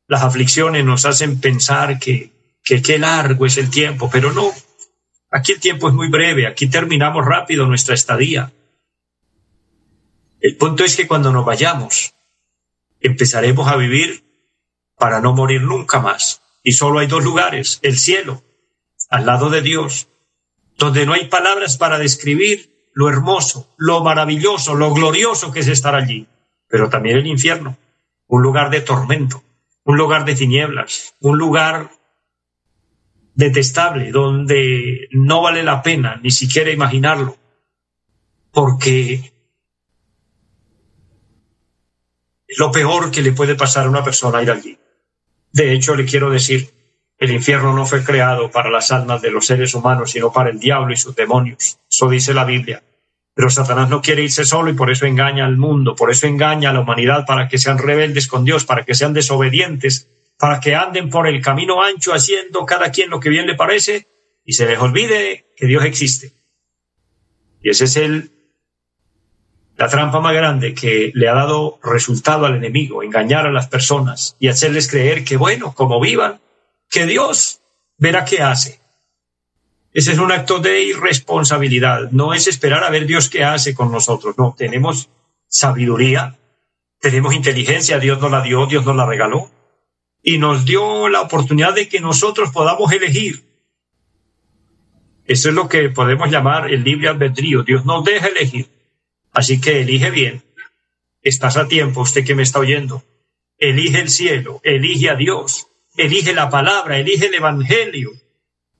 las 0.07 0.23
aflicciones 0.23 0.83
nos 0.83 1.05
hacen 1.05 1.39
pensar 1.39 1.99
que, 1.99 2.33
que 2.61 2.81
qué 2.81 2.99
largo 2.99 3.45
es 3.45 3.57
el 3.57 3.69
tiempo, 3.69 4.09
pero 4.11 4.33
no, 4.33 4.51
aquí 5.31 5.53
el 5.53 5.61
tiempo 5.61 5.87
es 5.87 5.93
muy 5.93 6.09
breve, 6.09 6.47
aquí 6.47 6.67
terminamos 6.67 7.25
rápido 7.25 7.65
nuestra 7.65 7.95
estadía. 7.95 8.51
El 10.41 10.57
punto 10.57 10.83
es 10.83 10.97
que 10.97 11.07
cuando 11.07 11.31
nos 11.31 11.45
vayamos, 11.45 12.13
empezaremos 12.99 13.69
a 13.69 13.77
vivir 13.77 14.25
para 14.97 15.21
no 15.21 15.33
morir 15.33 15.61
nunca 15.61 16.01
más. 16.01 16.41
Y 16.61 16.73
solo 16.73 16.99
hay 16.99 17.07
dos 17.07 17.23
lugares, 17.23 17.79
el 17.83 17.97
cielo, 17.97 18.43
al 19.09 19.25
lado 19.25 19.49
de 19.49 19.61
Dios, 19.61 20.09
donde 20.75 21.05
no 21.05 21.13
hay 21.13 21.29
palabras 21.29 21.77
para 21.77 21.97
describir 21.97 22.89
lo 22.91 23.07
hermoso, 23.07 23.73
lo 23.77 24.03
maravilloso, 24.03 24.75
lo 24.75 24.93
glorioso 24.93 25.53
que 25.53 25.61
es 25.61 25.69
estar 25.69 25.95
allí, 25.95 26.27
pero 26.69 26.87
también 26.87 27.17
el 27.17 27.27
infierno, 27.27 27.77
un 28.27 28.41
lugar 28.41 28.69
de 28.69 28.81
tormento, 28.81 29.43
un 29.83 29.97
lugar 29.97 30.23
de 30.23 30.35
tinieblas, 30.35 31.15
un 31.19 31.37
lugar 31.37 31.89
detestable, 33.33 34.11
donde 34.11 35.07
no 35.11 35.41
vale 35.41 35.63
la 35.63 35.81
pena 35.81 36.19
ni 36.21 36.29
siquiera 36.31 36.71
imaginarlo, 36.71 37.37
porque 38.51 39.33
lo 42.57 42.71
peor 42.71 43.11
que 43.11 43.21
le 43.21 43.31
puede 43.31 43.55
pasar 43.55 43.85
a 43.85 43.89
una 43.89 44.03
persona 44.03 44.41
ir 44.41 44.51
allí. 44.51 44.77
De 45.51 45.73
hecho, 45.73 45.95
le 45.95 46.05
quiero 46.05 46.29
decir, 46.29 46.69
el 47.17 47.31
infierno 47.31 47.73
no 47.73 47.85
fue 47.85 48.03
creado 48.03 48.51
para 48.51 48.69
las 48.69 48.91
almas 48.91 49.21
de 49.21 49.31
los 49.31 49.45
seres 49.45 49.73
humanos, 49.73 50.11
sino 50.11 50.31
para 50.31 50.49
el 50.49 50.59
diablo 50.59 50.93
y 50.93 50.97
sus 50.97 51.15
demonios. 51.15 51.79
Eso 51.89 52.09
dice 52.09 52.33
la 52.33 52.45
Biblia. 52.45 52.83
Pero 53.39 53.49
Satanás 53.49 53.87
no 53.87 54.01
quiere 54.01 54.21
irse 54.21 54.43
solo 54.43 54.69
y 54.69 54.73
por 54.73 54.91
eso 54.91 55.05
engaña 55.05 55.45
al 55.45 55.55
mundo, 55.55 55.95
por 55.95 56.11
eso 56.11 56.27
engaña 56.27 56.71
a 56.71 56.73
la 56.73 56.81
humanidad 56.81 57.25
para 57.25 57.47
que 57.47 57.57
sean 57.57 57.77
rebeldes 57.77 58.27
con 58.27 58.43
Dios, 58.43 58.65
para 58.65 58.83
que 58.83 58.93
sean 58.93 59.13
desobedientes, 59.13 60.09
para 60.37 60.59
que 60.59 60.75
anden 60.75 61.09
por 61.09 61.25
el 61.25 61.41
camino 61.41 61.81
ancho 61.81 62.13
haciendo 62.13 62.65
cada 62.65 62.91
quien 62.91 63.09
lo 63.09 63.21
que 63.21 63.29
bien 63.29 63.47
le 63.47 63.55
parece 63.55 64.07
y 64.43 64.51
se 64.51 64.65
les 64.65 64.77
olvide 64.77 65.45
que 65.55 65.67
Dios 65.67 65.85
existe. 65.85 66.33
Y 67.63 67.69
ese 67.69 67.85
es 67.85 67.95
el 67.95 68.29
la 69.77 69.87
trampa 69.87 70.19
más 70.19 70.33
grande 70.33 70.73
que 70.73 71.13
le 71.15 71.29
ha 71.29 71.33
dado 71.33 71.79
resultado 71.81 72.45
al 72.45 72.57
enemigo, 72.57 73.03
engañar 73.03 73.47
a 73.47 73.53
las 73.53 73.69
personas 73.69 74.35
y 74.37 74.49
hacerles 74.49 74.89
creer 74.89 75.23
que, 75.23 75.37
bueno, 75.37 75.73
como 75.73 76.01
vivan, 76.01 76.41
que 76.89 77.05
Dios 77.05 77.61
verá 77.97 78.25
qué 78.25 78.41
hace. 78.41 78.81
Ese 79.91 80.11
es 80.11 80.19
un 80.19 80.31
acto 80.31 80.59
de 80.59 80.83
irresponsabilidad. 80.83 82.11
No 82.11 82.33
es 82.33 82.47
esperar 82.47 82.83
a 82.83 82.89
ver 82.89 83.07
Dios 83.07 83.29
qué 83.29 83.43
hace 83.43 83.73
con 83.73 83.91
nosotros. 83.91 84.37
No, 84.37 84.55
tenemos 84.57 85.09
sabiduría, 85.47 86.37
tenemos 86.99 87.33
inteligencia, 87.33 87.97
Dios 87.99 88.19
nos 88.19 88.31
la 88.31 88.41
dio, 88.41 88.67
Dios 88.67 88.85
nos 88.85 88.95
la 88.95 89.05
regaló 89.05 89.49
y 90.21 90.37
nos 90.37 90.65
dio 90.65 91.09
la 91.09 91.21
oportunidad 91.21 91.73
de 91.73 91.89
que 91.89 91.99
nosotros 91.99 92.51
podamos 92.51 92.91
elegir. 92.91 93.43
Eso 95.25 95.49
es 95.49 95.55
lo 95.55 95.69
que 95.69 95.89
podemos 95.89 96.29
llamar 96.29 96.71
el 96.71 96.83
libre 96.83 97.07
albedrío. 97.07 97.63
Dios 97.63 97.85
nos 97.85 98.03
deja 98.03 98.27
elegir. 98.27 98.67
Así 99.31 99.61
que 99.61 99.81
elige 99.81 100.09
bien. 100.11 100.43
Estás 101.21 101.57
a 101.57 101.67
tiempo, 101.67 102.01
usted 102.01 102.25
que 102.25 102.35
me 102.35 102.43
está 102.43 102.59
oyendo. 102.59 103.03
Elige 103.57 103.99
el 103.99 104.09
cielo, 104.09 104.61
elige 104.63 105.09
a 105.09 105.15
Dios, 105.15 105.67
elige 105.97 106.33
la 106.33 106.49
palabra, 106.49 106.97
elige 106.97 107.27
el 107.27 107.35
Evangelio 107.35 108.11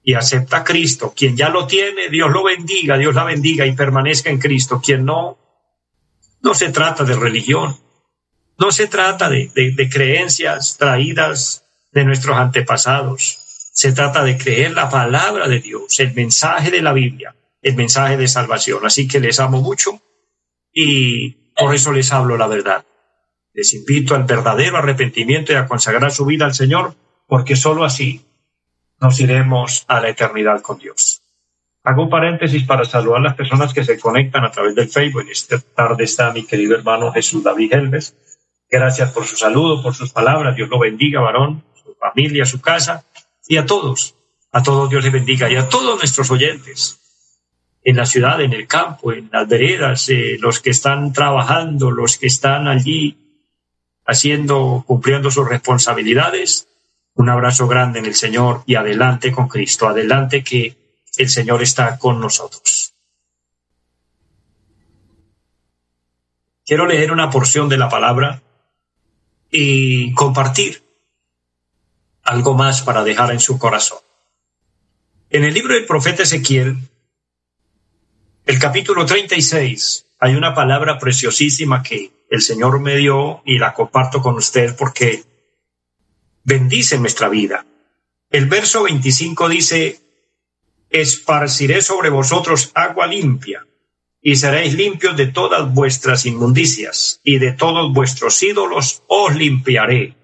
y 0.10 0.16
acepta 0.16 0.58
a 0.58 0.63
Cristo. 0.63 1.13
Quien 1.16 1.38
ya 1.38 1.50
lo 1.50 1.68
tiene, 1.68 2.10
Dios 2.10 2.32
lo 2.32 2.44
bendiga, 2.44 2.98
Dios 2.98 3.13
la 3.13 3.25
bendiga 3.25 3.68
y 3.68 3.74
permanezca 3.74 4.32
en 4.32 4.39
Cristo. 4.39 4.82
Quien 4.84 5.06
no, 5.06 5.38
no 6.42 6.56
se 6.56 6.72
trata 6.72 7.04
de 7.04 7.16
religión, 7.16 7.78
no 8.58 8.72
se 8.72 8.88
trata 8.88 9.30
de, 9.30 9.51
de 9.54 9.89
creencias 9.89 10.78
traídas 10.80 11.63
de 11.92 12.06
nuestros 12.06 12.38
antepasados. 12.38 13.70
Se 13.72 13.92
trata 13.92 14.24
de 14.24 14.36
creer 14.36 14.72
la 14.72 14.89
palabra 14.89 15.48
de 15.48 15.60
Dios, 15.60 16.00
el 16.00 16.16
mensaje 16.16 16.72
de 16.72 16.82
la 16.82 16.94
Biblia, 16.94 17.36
el 17.62 17.75
mensaje 17.75 18.18
de 18.18 18.28
salvación. 18.28 18.84
Así 18.88 19.08
que 19.08 19.20
les 19.20 19.39
amo 19.39 19.62
mucho 19.62 20.01
y 20.74 21.54
por 21.56 21.75
eso 21.75 21.92
les 21.92 22.12
hablo 22.12 22.36
la 22.36 22.48
verdad. 22.48 22.84
Les 23.54 23.75
invito 23.75 24.16
al 24.16 24.24
verdadero 24.24 24.78
arrepentimiento 24.78 25.51
y 25.54 25.56
a 25.56 25.68
consagrar 25.68 26.12
su 26.12 26.25
vida 26.25 26.46
al 26.46 26.56
Señor, 26.56 26.96
porque 27.28 27.56
sólo 27.56 27.84
así 27.84 28.25
nos 29.01 29.20
iremos 29.20 29.86
a 29.88 30.00
la 30.00 30.10
eternidad 30.10 30.62
con 30.62 30.77
Dios. 30.77 31.22
Hago 31.84 32.03
un 32.03 32.10
paréntesis 32.10 32.63
para 32.63 32.86
saludar 32.86 33.20
a 33.20 33.24
las 33.24 33.36
personas 33.36 33.74
que 33.74 33.84
se 33.84 34.00
conectan 34.00 34.44
a 34.44 34.51
través 34.51 34.75
del 34.75 34.89
Facebook. 34.89 35.25
Esta 35.29 35.60
tarde 35.60 36.03
está 36.03 36.32
mi 36.32 36.46
querido 36.46 36.75
hermano 36.75 37.12
Jesús 37.12 37.44
David 37.44 37.74
Helves. 37.74 38.15
Gracias 38.70 39.12
por 39.12 39.25
su 39.25 39.36
saludo, 39.36 39.82
por 39.82 39.96
sus 39.96 40.12
palabras. 40.12 40.56
Dios 40.56 40.70
lo 40.70 40.79
bendiga, 40.79 41.22
varón, 41.22 41.63
su 41.84 41.96
familia, 41.96 42.46
su 42.46 42.62
casa 42.62 43.06
y 43.48 43.58
a 43.58 43.65
todos. 43.65 44.15
A 44.51 44.62
todos 44.62 44.89
Dios 44.89 45.03
les 45.03 45.13
bendiga 45.13 45.50
y 45.50 45.56
a 45.56 45.70
todos 45.70 45.98
nuestros 45.98 46.29
oyentes 46.32 47.00
en 47.84 47.96
la 47.96 48.06
ciudad, 48.06 48.41
en 48.41 48.53
el 48.53 48.68
campo, 48.68 49.13
en 49.13 49.29
las 49.32 49.48
veredas, 49.48 50.10
eh, 50.10 50.38
los 50.39 50.60
que 50.60 50.72
están 50.72 51.13
trabajando, 51.13 51.91
los 51.91 52.18
que 52.18 52.27
están 52.27 52.68
allí 52.68 53.18
haciendo, 54.06 54.84
cumpliendo 54.86 55.32
sus 55.32 55.48
responsabilidades. 55.48 56.68
Un 57.20 57.28
abrazo 57.28 57.68
grande 57.68 58.00
en 58.00 58.06
el 58.06 58.16
Señor 58.16 58.64
y 58.66 58.76
adelante 58.76 59.34
con 59.34 59.50
Cristo, 59.50 59.90
adelante 59.90 60.42
que 60.42 60.78
el 61.18 61.28
Señor 61.28 61.62
está 61.62 62.00
con 62.00 62.18
nosotros. 62.22 62.94
Quiero 66.66 66.86
leer 66.88 67.12
una 67.12 67.30
porción 67.30 67.68
de 67.68 67.78
la 67.78 67.90
palabra 67.90 68.42
y 69.52 70.14
compartir 70.14 70.82
algo 72.24 72.54
más 72.54 72.84
para 72.84 73.04
dejar 73.04 73.34
en 73.34 73.42
su 73.42 73.60
corazón. 73.60 74.00
En 75.30 75.44
el 75.44 75.54
libro 75.54 75.74
del 75.74 75.86
profeta 75.86 76.24
Ezequiel, 76.24 76.78
el 78.46 78.60
capítulo 78.60 79.06
36, 79.06 80.06
hay 80.20 80.36
una 80.36 80.56
palabra 80.56 80.98
preciosísima 80.98 81.84
que 81.84 82.12
el 82.30 82.42
Señor 82.42 82.80
me 82.80 82.96
dio 82.96 83.42
y 83.44 83.58
la 83.58 83.74
comparto 83.74 84.22
con 84.22 84.36
usted 84.36 84.74
porque 84.78 85.26
bendice 86.50 86.98
nuestra 86.98 87.29
vida. 87.29 87.65
El 88.32 88.48
verso 88.48 88.84
25 88.84 89.48
dice, 89.50 90.00
esparciré 90.89 91.82
sobre 91.82 92.10
vosotros 92.10 92.72
agua 92.74 93.06
limpia 93.06 93.65
y 94.22 94.36
seréis 94.36 94.74
limpios 94.74 95.15
de 95.15 95.27
todas 95.27 95.72
vuestras 95.74 96.25
inmundicias 96.25 97.22
y 97.24 97.38
de 97.38 97.53
todos 97.53 97.94
vuestros 97.94 98.41
ídolos 98.41 99.03
os 99.08 99.36
limpiaré. 99.36 100.15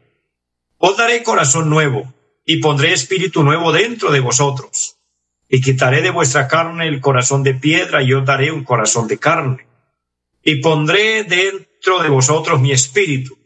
Os 0.80 0.98
daré 0.98 1.22
corazón 1.22 1.70
nuevo 1.70 2.12
y 2.44 2.58
pondré 2.58 2.92
espíritu 2.94 3.44
nuevo 3.44 3.72
dentro 3.72 4.12
de 4.12 4.20
vosotros 4.20 4.98
y 5.48 5.62
quitaré 5.62 6.02
de 6.02 6.10
vuestra 6.10 6.48
carne 6.48 6.88
el 6.88 7.02
corazón 7.02 7.44
de 7.44 7.54
piedra 7.54 8.02
y 8.02 8.14
os 8.14 8.26
daré 8.26 8.52
un 8.52 8.64
corazón 8.64 9.08
de 9.08 9.20
carne. 9.20 9.68
Y 10.44 10.56
pondré 10.56 11.24
dentro 11.24 12.02
de 12.02 12.10
vosotros 12.10 12.60
mi 12.60 12.72
espíritu 12.72 13.45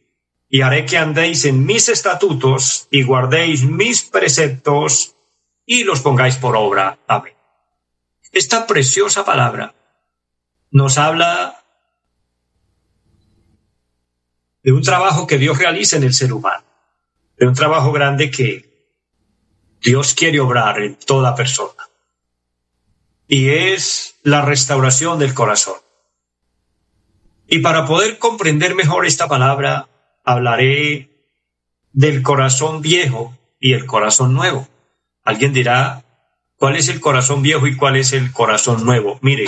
y 0.50 0.62
haré 0.62 0.86
que 0.86 0.98
andéis 0.98 1.46
en 1.46 1.66
mis 1.66 1.90
estatutos 1.90 2.88
y 2.90 3.04
guardéis 3.04 3.64
mis 3.64 4.02
preceptos 4.04 5.16
y 5.66 5.84
los 5.84 6.02
pongáis 6.02 6.38
por 6.38 6.56
obra. 6.56 6.98
Amén. 7.08 7.34
Esta 8.32 8.66
preciosa 8.66 9.24
palabra 9.24 9.76
nos 10.72 10.98
habla 10.98 11.64
de 14.64 14.72
un 14.72 14.82
trabajo 14.82 15.28
que 15.28 15.38
Dios 15.38 15.58
realiza 15.58 15.98
en 15.98 16.04
el 16.04 16.14
ser 16.14 16.34
humano, 16.34 16.66
de 17.38 17.48
un 17.48 17.54
trabajo 17.54 17.92
grande 17.92 18.32
que 18.32 18.68
Dios 19.82 20.14
quiere 20.14 20.40
obrar 20.40 20.82
en 20.82 20.96
toda 20.96 21.36
persona 21.36 21.90
y 23.28 23.50
es 23.52 24.16
la 24.24 24.42
restauración 24.42 25.20
del 25.20 25.36
corazón. 25.36 25.76
Y 27.48 27.60
para 27.60 27.86
poder 27.86 28.18
comprender 28.18 28.74
mejor 28.74 29.06
esta 29.06 29.28
palabra, 29.28 29.88
hablaré 30.30 31.10
del 31.92 32.22
corazón 32.22 32.82
viejo 32.82 33.36
y 33.60 33.74
el 33.74 33.88
corazón 33.88 34.36
nuevo. 34.36 34.68
Alguien 35.24 35.54
dirá, 35.54 36.04
¿cuál 36.56 36.76
es 36.76 36.88
el 36.88 37.00
corazón 37.00 37.42
viejo 37.42 37.66
y 37.66 37.76
cuál 37.76 37.96
es 37.96 38.14
el 38.14 38.32
corazón 38.32 38.86
nuevo? 38.86 39.18
Mire, 39.24 39.46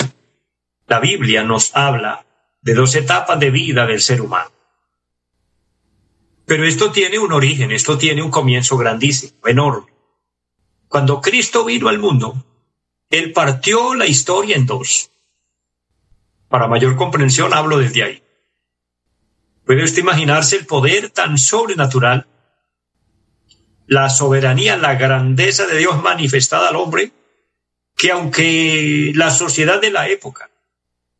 la 0.88 0.98
Biblia 0.98 1.44
nos 1.44 1.76
habla 1.76 2.26
de 2.62 2.74
dos 2.74 2.96
etapas 2.96 3.38
de 3.38 3.50
vida 3.50 3.86
del 3.86 4.00
ser 4.00 4.20
humano. 4.22 4.50
Pero 6.46 6.66
esto 6.66 6.90
tiene 6.90 7.20
un 7.20 7.32
origen, 7.32 7.70
esto 7.70 7.96
tiene 7.96 8.20
un 8.20 8.32
comienzo 8.32 8.76
grandísimo, 8.76 9.46
enorme. 9.46 9.92
Cuando 10.88 11.20
Cristo 11.20 11.64
vino 11.64 11.90
al 11.90 12.00
mundo, 12.00 12.44
él 13.08 13.32
partió 13.32 13.94
la 13.94 14.06
historia 14.06 14.56
en 14.56 14.66
dos. 14.66 15.12
Para 16.48 16.66
mayor 16.66 16.96
comprensión 16.96 17.54
hablo 17.54 17.78
desde 17.78 18.02
ahí. 18.02 18.21
¿Puede 19.72 19.84
usted 19.84 20.02
imaginarse 20.02 20.56
el 20.56 20.66
poder 20.66 21.08
tan 21.08 21.38
sobrenatural 21.38 22.26
la 23.86 24.10
soberanía, 24.10 24.76
la 24.76 24.96
grandeza 24.96 25.66
de 25.66 25.78
Dios 25.78 26.02
manifestada 26.02 26.68
al 26.68 26.76
hombre, 26.76 27.10
que 27.96 28.12
aunque 28.12 29.12
la 29.14 29.30
sociedad 29.30 29.80
de 29.80 29.90
la 29.90 30.10
época, 30.10 30.50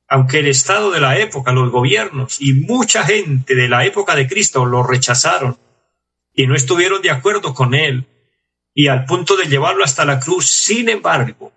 aunque 0.06 0.40
el 0.40 0.49
Estado 0.49 0.90
de 0.90 1.00
la 1.00 1.18
época, 1.18 1.52
los 1.52 1.71
gobiernos 1.71 2.42
y 2.42 2.52
mucha 2.52 3.04
gente 3.04 3.54
de 3.54 3.71
la 3.71 3.87
época 3.87 4.14
de 4.14 4.28
Cristo 4.28 4.66
lo 4.66 4.82
rechazaron 4.82 5.56
y 6.35 6.47
no 6.47 6.54
estuvieron 6.54 7.00
de 7.00 7.11
acuerdo 7.11 7.54
con 7.54 7.73
él, 7.73 8.04
y 8.75 8.88
al 8.88 9.06
punto 9.06 9.35
de 9.35 9.47
llevarlo 9.47 9.82
hasta 9.82 10.04
la 10.04 10.21
cruz, 10.21 10.50
sin 10.50 10.90
embargo, 10.90 11.54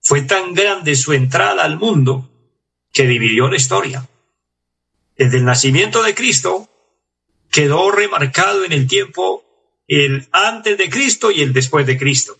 fue 0.00 0.22
tan 0.22 0.54
grande 0.54 0.94
su 0.94 1.12
entrada 1.12 1.64
al 1.64 1.76
mundo 1.76 2.30
que 2.92 3.08
dividió 3.08 3.48
la 3.48 3.56
historia. 3.56 4.06
Desde 5.16 5.38
el 5.38 5.44
nacimiento 5.44 6.02
de 6.02 6.14
Cristo 6.14 6.68
quedó 7.50 7.90
remarcado 7.90 8.64
en 8.64 8.72
el 8.72 8.86
tiempo 8.86 9.44
el 9.88 10.28
antes 10.32 10.76
de 10.76 10.90
Cristo 10.90 11.30
y 11.30 11.42
el 11.42 11.52
después 11.52 11.86
de 11.86 11.96
Cristo. 11.96 12.36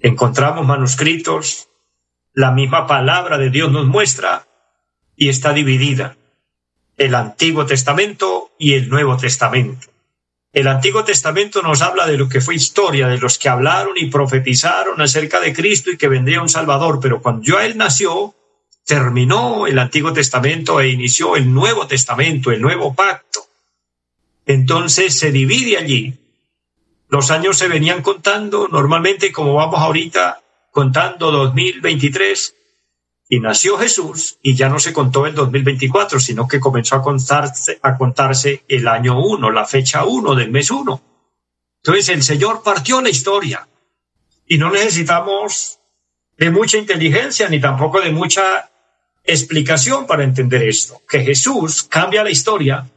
Encontramos 0.00 0.66
manuscritos, 0.66 1.68
la 2.32 2.50
misma 2.50 2.86
palabra 2.86 3.38
de 3.38 3.50
Dios 3.50 3.70
nos 3.70 3.86
muestra 3.86 4.46
y 5.16 5.28
está 5.28 5.52
dividida. 5.52 6.16
El 6.96 7.14
Antiguo 7.14 7.64
Testamento 7.64 8.50
y 8.58 8.74
el 8.74 8.88
Nuevo 8.88 9.16
Testamento. 9.16 9.88
El 10.52 10.68
Antiguo 10.68 11.04
Testamento 11.04 11.62
nos 11.62 11.82
habla 11.82 12.06
de 12.06 12.16
lo 12.16 12.28
que 12.28 12.40
fue 12.40 12.54
historia, 12.54 13.08
de 13.08 13.18
los 13.18 13.38
que 13.38 13.48
hablaron 13.48 13.96
y 13.96 14.06
profetizaron 14.06 15.00
acerca 15.00 15.40
de 15.40 15.52
Cristo 15.52 15.90
y 15.90 15.96
que 15.96 16.08
vendría 16.08 16.42
un 16.42 16.48
Salvador, 16.48 17.00
pero 17.00 17.20
cuando 17.20 17.42
ya 17.42 17.64
Él 17.66 17.76
nació, 17.76 18.34
terminó 18.84 19.66
el 19.66 19.78
Antiguo 19.78 20.12
Testamento 20.12 20.80
e 20.80 20.88
inició 20.88 21.36
el 21.36 21.52
Nuevo 21.52 21.86
Testamento, 21.86 22.50
el 22.50 22.60
Nuevo 22.60 22.94
Pacto. 22.94 23.40
Entonces 24.46 25.18
se 25.18 25.32
divide 25.32 25.78
allí. 25.78 26.18
Los 27.08 27.30
años 27.30 27.56
se 27.58 27.68
venían 27.68 28.02
contando, 28.02 28.68
normalmente 28.68 29.32
como 29.32 29.54
vamos 29.54 29.80
ahorita 29.80 30.42
contando 30.70 31.30
2023, 31.30 32.54
y 33.28 33.40
nació 33.40 33.78
Jesús 33.78 34.38
y 34.42 34.54
ya 34.54 34.68
no 34.68 34.78
se 34.78 34.92
contó 34.92 35.26
el 35.26 35.34
2024, 35.34 36.20
sino 36.20 36.46
que 36.46 36.60
comenzó 36.60 36.96
a 36.96 37.02
contarse, 37.02 37.78
a 37.82 37.96
contarse 37.96 38.64
el 38.68 38.86
año 38.86 39.18
1, 39.18 39.50
la 39.50 39.64
fecha 39.64 40.04
1 40.04 40.34
del 40.34 40.50
mes 40.50 40.70
1. 40.70 41.02
Entonces 41.82 42.08
el 42.10 42.22
Señor 42.22 42.62
partió 42.62 43.00
la 43.00 43.08
historia 43.08 43.66
y 44.46 44.58
no 44.58 44.70
necesitamos 44.70 45.78
de 46.36 46.50
mucha 46.50 46.76
inteligencia 46.76 47.48
ni 47.48 47.60
tampoco 47.60 48.00
de 48.00 48.10
mucha 48.10 48.70
explicación 49.24 50.06
para 50.06 50.22
entender 50.22 50.62
esto, 50.62 51.00
que 51.08 51.24
Jesús 51.24 51.82
cambia 51.82 52.22
la 52.22 52.30
historia 52.30 52.88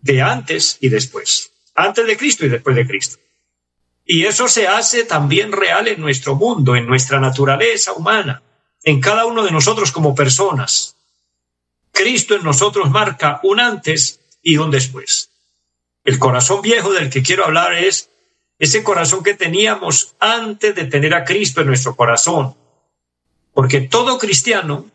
de 0.00 0.20
antes 0.20 0.78
y 0.80 0.88
después, 0.88 1.52
antes 1.74 2.06
de 2.06 2.16
Cristo 2.16 2.44
y 2.44 2.48
después 2.48 2.74
de 2.74 2.86
Cristo. 2.86 3.18
Y 4.04 4.24
eso 4.24 4.48
se 4.48 4.66
hace 4.66 5.04
también 5.04 5.52
real 5.52 5.86
en 5.86 6.00
nuestro 6.00 6.34
mundo, 6.34 6.74
en 6.74 6.86
nuestra 6.86 7.20
naturaleza 7.20 7.92
humana, 7.92 8.42
en 8.82 9.00
cada 9.00 9.26
uno 9.26 9.44
de 9.44 9.52
nosotros 9.52 9.92
como 9.92 10.14
personas. 10.14 10.96
Cristo 11.92 12.34
en 12.34 12.42
nosotros 12.42 12.90
marca 12.90 13.38
un 13.44 13.60
antes 13.60 14.20
y 14.42 14.56
un 14.56 14.72
después. 14.72 15.30
El 16.04 16.18
corazón 16.18 16.62
viejo 16.62 16.92
del 16.92 17.10
que 17.10 17.22
quiero 17.22 17.44
hablar 17.44 17.74
es 17.74 18.10
ese 18.58 18.82
corazón 18.82 19.22
que 19.22 19.34
teníamos 19.34 20.16
antes 20.18 20.74
de 20.74 20.84
tener 20.84 21.14
a 21.14 21.24
Cristo 21.24 21.60
en 21.60 21.68
nuestro 21.68 21.94
corazón. 21.94 22.56
Porque 23.52 23.82
todo 23.82 24.18
cristiano 24.18 24.90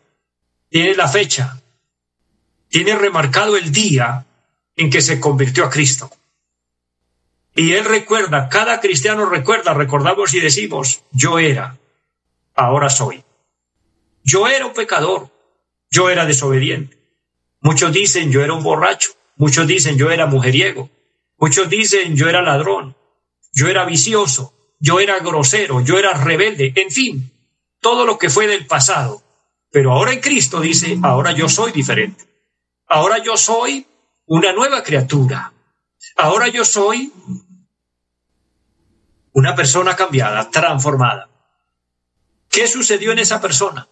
tiene 0.68 0.94
la 0.94 1.08
fecha, 1.08 1.60
tiene 2.68 2.94
remarcado 2.94 3.56
el 3.56 3.72
día 3.72 4.26
en 4.76 4.90
que 4.90 5.00
se 5.00 5.18
convirtió 5.18 5.64
a 5.64 5.70
Cristo. 5.70 6.10
Y 7.54 7.72
él 7.72 7.84
recuerda, 7.84 8.48
cada 8.48 8.80
cristiano 8.80 9.26
recuerda, 9.26 9.74
recordamos 9.74 10.32
y 10.34 10.40
decimos, 10.40 11.02
yo 11.10 11.38
era, 11.38 11.76
ahora 12.54 12.88
soy. 12.88 13.24
Yo 14.22 14.46
era 14.46 14.66
un 14.66 14.74
pecador, 14.74 15.30
yo 15.90 16.10
era 16.10 16.26
desobediente. 16.26 16.96
Muchos 17.60 17.92
dicen, 17.92 18.30
yo 18.30 18.42
era 18.44 18.52
un 18.52 18.62
borracho, 18.62 19.10
muchos 19.36 19.66
dicen, 19.66 19.98
yo 19.98 20.10
era 20.10 20.26
mujeriego, 20.26 20.90
muchos 21.38 21.68
dicen, 21.68 22.14
yo 22.14 22.28
era 22.28 22.42
ladrón, 22.42 22.94
yo 23.52 23.66
era 23.66 23.84
vicioso, 23.84 24.54
yo 24.78 25.00
era 25.00 25.18
grosero, 25.18 25.80
yo 25.80 25.98
era 25.98 26.12
rebelde, 26.14 26.72
en 26.76 26.90
fin, 26.90 27.32
todo 27.80 28.04
lo 28.06 28.18
que 28.18 28.30
fue 28.30 28.46
del 28.46 28.66
pasado. 28.66 29.22
Pero 29.70 29.92
ahora 29.92 30.12
en 30.12 30.20
Cristo 30.20 30.60
dice, 30.60 30.98
ahora 31.02 31.32
yo 31.32 31.48
soy 31.48 31.72
diferente. 31.72 32.24
Ahora 32.86 33.18
yo 33.18 33.36
soy 33.36 33.86
una 34.26 34.52
nueva 34.52 34.82
criatura. 34.82 35.52
Ahora 36.16 36.48
yo 36.48 36.64
soy 36.64 37.12
una 39.32 39.54
persona 39.54 39.94
cambiada, 39.94 40.50
transformada. 40.50 41.28
¿Qué 42.48 42.66
sucedió 42.66 43.12
en 43.12 43.18
esa 43.18 43.40
persona? 43.40 43.88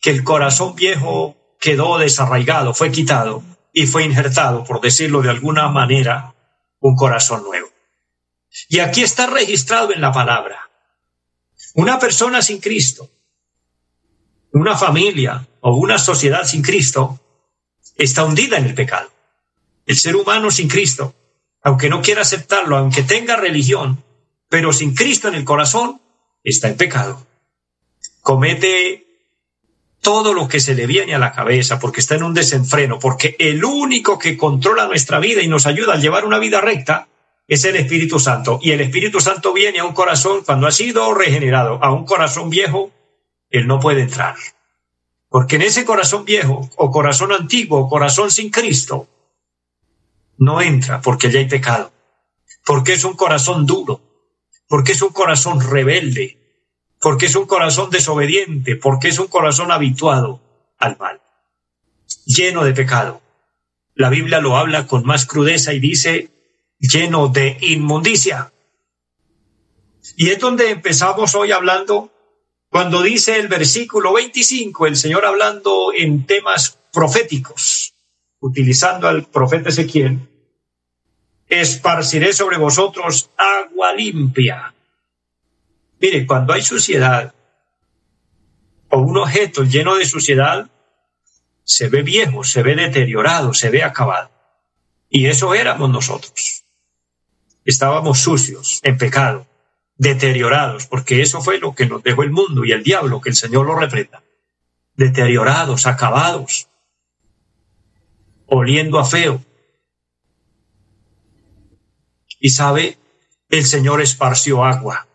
Que 0.00 0.10
el 0.10 0.22
corazón 0.22 0.74
viejo 0.74 1.36
quedó 1.58 1.98
desarraigado, 1.98 2.74
fue 2.74 2.92
quitado 2.92 3.42
y 3.72 3.86
fue 3.86 4.04
injertado, 4.04 4.64
por 4.64 4.80
decirlo 4.80 5.22
de 5.22 5.30
alguna 5.30 5.68
manera, 5.68 6.34
un 6.80 6.94
corazón 6.94 7.42
nuevo. 7.42 7.68
Y 8.68 8.78
aquí 8.78 9.02
está 9.02 9.26
registrado 9.26 9.92
en 9.92 10.00
la 10.00 10.12
palabra. 10.12 10.70
Una 11.74 11.98
persona 11.98 12.42
sin 12.42 12.60
Cristo, 12.60 13.10
una 14.56 14.76
familia 14.76 15.46
o 15.60 15.76
una 15.76 15.98
sociedad 15.98 16.44
sin 16.44 16.62
Cristo, 16.62 17.20
está 17.96 18.24
hundida 18.24 18.58
en 18.58 18.66
el 18.66 18.74
pecado. 18.74 19.10
El 19.86 19.96
ser 19.96 20.16
humano 20.16 20.50
sin 20.50 20.68
Cristo, 20.68 21.14
aunque 21.62 21.88
no 21.88 22.02
quiera 22.02 22.22
aceptarlo, 22.22 22.76
aunque 22.76 23.02
tenga 23.02 23.36
religión, 23.36 24.02
pero 24.48 24.72
sin 24.72 24.94
Cristo 24.94 25.28
en 25.28 25.34
el 25.34 25.44
corazón, 25.44 26.00
está 26.42 26.68
en 26.68 26.76
pecado. 26.76 27.26
Comete 28.20 29.06
todo 30.00 30.34
lo 30.34 30.46
que 30.48 30.60
se 30.60 30.74
le 30.74 30.86
viene 30.86 31.14
a 31.14 31.18
la 31.18 31.32
cabeza 31.32 31.78
porque 31.78 32.00
está 32.00 32.14
en 32.14 32.22
un 32.22 32.34
desenfreno, 32.34 32.98
porque 32.98 33.36
el 33.38 33.64
único 33.64 34.18
que 34.18 34.36
controla 34.36 34.86
nuestra 34.86 35.18
vida 35.18 35.42
y 35.42 35.48
nos 35.48 35.66
ayuda 35.66 35.94
a 35.94 35.98
llevar 35.98 36.24
una 36.24 36.38
vida 36.38 36.60
recta 36.60 37.08
es 37.48 37.64
el 37.64 37.76
Espíritu 37.76 38.18
Santo. 38.18 38.58
Y 38.62 38.70
el 38.70 38.80
Espíritu 38.80 39.20
Santo 39.20 39.52
viene 39.52 39.80
a 39.80 39.84
un 39.84 39.94
corazón 39.94 40.42
cuando 40.44 40.66
ha 40.66 40.72
sido 40.72 41.12
regenerado, 41.14 41.82
a 41.82 41.92
un 41.92 42.04
corazón 42.04 42.50
viejo, 42.50 42.90
él 43.50 43.66
no 43.66 43.80
puede 43.80 44.02
entrar. 44.02 44.36
Porque 45.28 45.56
en 45.56 45.62
ese 45.62 45.84
corazón 45.84 46.24
viejo 46.24 46.70
o 46.76 46.90
corazón 46.90 47.32
antiguo 47.32 47.88
corazón 47.88 48.30
sin 48.30 48.50
Cristo, 48.50 49.08
no 50.38 50.60
entra 50.60 51.00
porque 51.00 51.30
ya 51.30 51.38
hay 51.38 51.48
pecado, 51.48 51.92
porque 52.64 52.92
es 52.92 53.04
un 53.04 53.14
corazón 53.14 53.66
duro, 53.66 54.00
porque 54.68 54.92
es 54.92 55.02
un 55.02 55.10
corazón 55.10 55.60
rebelde, 55.60 56.38
porque 57.00 57.26
es 57.26 57.36
un 57.36 57.46
corazón 57.46 57.90
desobediente, 57.90 58.76
porque 58.76 59.08
es 59.08 59.18
un 59.18 59.28
corazón 59.28 59.70
habituado 59.70 60.40
al 60.78 60.96
mal, 60.98 61.20
lleno 62.24 62.64
de 62.64 62.72
pecado. 62.72 63.22
La 63.94 64.10
Biblia 64.10 64.40
lo 64.40 64.56
habla 64.56 64.86
con 64.86 65.04
más 65.04 65.26
crudeza 65.26 65.72
y 65.72 65.80
dice 65.80 66.30
lleno 66.78 67.28
de 67.28 67.56
inmundicia. 67.60 68.52
Y 70.16 70.30
es 70.30 70.38
donde 70.38 70.70
empezamos 70.70 71.34
hoy 71.34 71.52
hablando, 71.52 72.12
cuando 72.70 73.02
dice 73.02 73.38
el 73.38 73.48
versículo 73.48 74.12
25, 74.12 74.86
el 74.86 74.96
Señor 74.96 75.24
hablando 75.24 75.92
en 75.94 76.26
temas 76.26 76.78
proféticos 76.92 77.94
utilizando 78.40 79.08
al 79.08 79.24
profeta 79.24 79.70
Ezequiel, 79.70 80.28
esparciré 81.48 82.32
sobre 82.32 82.58
vosotros 82.58 83.30
agua 83.36 83.92
limpia. 83.94 84.74
Mire, 86.00 86.26
cuando 86.26 86.52
hay 86.52 86.62
suciedad 86.62 87.34
o 88.88 88.98
un 88.98 89.16
objeto 89.18 89.64
lleno 89.64 89.96
de 89.96 90.04
suciedad, 90.04 90.70
se 91.64 91.88
ve 91.88 92.02
viejo, 92.02 92.44
se 92.44 92.62
ve 92.62 92.76
deteriorado, 92.76 93.52
se 93.54 93.70
ve 93.70 93.82
acabado. 93.82 94.30
Y 95.08 95.26
eso 95.26 95.54
éramos 95.54 95.90
nosotros. 95.90 96.64
Estábamos 97.64 98.20
sucios, 98.20 98.80
en 98.84 98.96
pecado, 98.96 99.46
deteriorados, 99.98 100.86
porque 100.86 101.22
eso 101.22 101.40
fue 101.40 101.58
lo 101.58 101.74
que 101.74 101.86
nos 101.86 102.02
dejó 102.02 102.22
el 102.22 102.30
mundo 102.30 102.64
y 102.64 102.72
el 102.72 102.82
diablo, 102.82 103.20
que 103.20 103.30
el 103.30 103.36
Señor 103.36 103.66
lo 103.66 103.76
reprenda. 103.76 104.22
Deteriorados, 104.94 105.86
acabados, 105.86 106.68
oliendo 108.46 108.98
a 108.98 109.04
feo. 109.04 109.42
Y 112.38 112.50
sabe, 112.50 112.98
el 113.48 113.64
Señor 113.64 114.00
esparció 114.00 114.64
agua. 114.64 115.06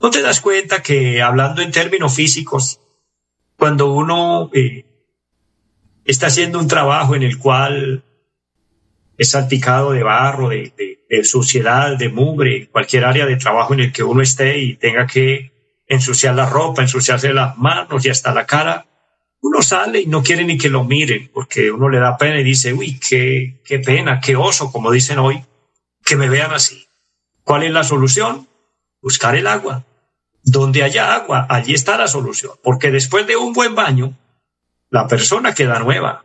¿No 0.00 0.10
te 0.10 0.22
das 0.22 0.40
cuenta 0.40 0.82
que 0.82 1.22
hablando 1.22 1.60
en 1.60 1.72
términos 1.72 2.14
físicos, 2.14 2.80
cuando 3.56 3.92
uno 3.92 4.50
eh, 4.54 4.84
está 6.04 6.28
haciendo 6.28 6.60
un 6.60 6.68
trabajo 6.68 7.16
en 7.16 7.24
el 7.24 7.38
cual 7.38 8.04
es 9.18 9.30
salpicado 9.30 9.90
de 9.90 10.04
barro, 10.04 10.48
de, 10.48 10.72
de, 11.08 11.24
suciedad, 11.24 11.98
de 11.98 12.08
mugre, 12.08 12.68
cualquier 12.68 13.04
área 13.04 13.26
de 13.26 13.36
trabajo 13.36 13.74
en 13.74 13.80
el 13.80 13.92
que 13.92 14.04
uno 14.04 14.22
esté 14.22 14.58
y 14.58 14.76
tenga 14.76 15.08
que 15.08 15.50
ensuciar 15.88 16.36
la 16.36 16.48
ropa, 16.48 16.82
ensuciarse 16.82 17.32
las 17.32 17.58
manos 17.58 18.06
y 18.06 18.10
hasta 18.10 18.32
la 18.32 18.46
cara, 18.46 18.86
uno 19.40 19.60
sale 19.60 20.02
y 20.02 20.06
no 20.06 20.22
quiere 20.22 20.44
ni 20.44 20.56
que 20.56 20.68
lo 20.68 20.84
miren, 20.84 21.30
porque 21.34 21.70
uno 21.72 21.88
le 21.88 21.98
da 21.98 22.16
pena 22.16 22.38
y 22.38 22.44
dice, 22.44 22.72
uy, 22.72 23.00
qué, 23.00 23.60
qué 23.64 23.80
pena, 23.80 24.20
qué 24.20 24.36
oso, 24.36 24.70
como 24.70 24.92
dicen 24.92 25.18
hoy, 25.18 25.44
que 26.04 26.14
me 26.14 26.28
vean 26.28 26.52
así. 26.52 26.86
¿Cuál 27.42 27.64
es 27.64 27.72
la 27.72 27.82
solución? 27.82 28.48
Buscar 29.02 29.34
el 29.34 29.46
agua. 29.46 29.84
Donde 30.44 30.84
haya 30.84 31.14
agua, 31.14 31.46
allí 31.48 31.74
está 31.74 31.96
la 31.96 32.06
solución. 32.06 32.52
Porque 32.62 32.90
después 32.90 33.26
de 33.26 33.36
un 33.36 33.52
buen 33.52 33.74
baño, 33.74 34.16
la 34.90 35.08
persona 35.08 35.54
queda 35.54 35.80
nueva, 35.80 36.24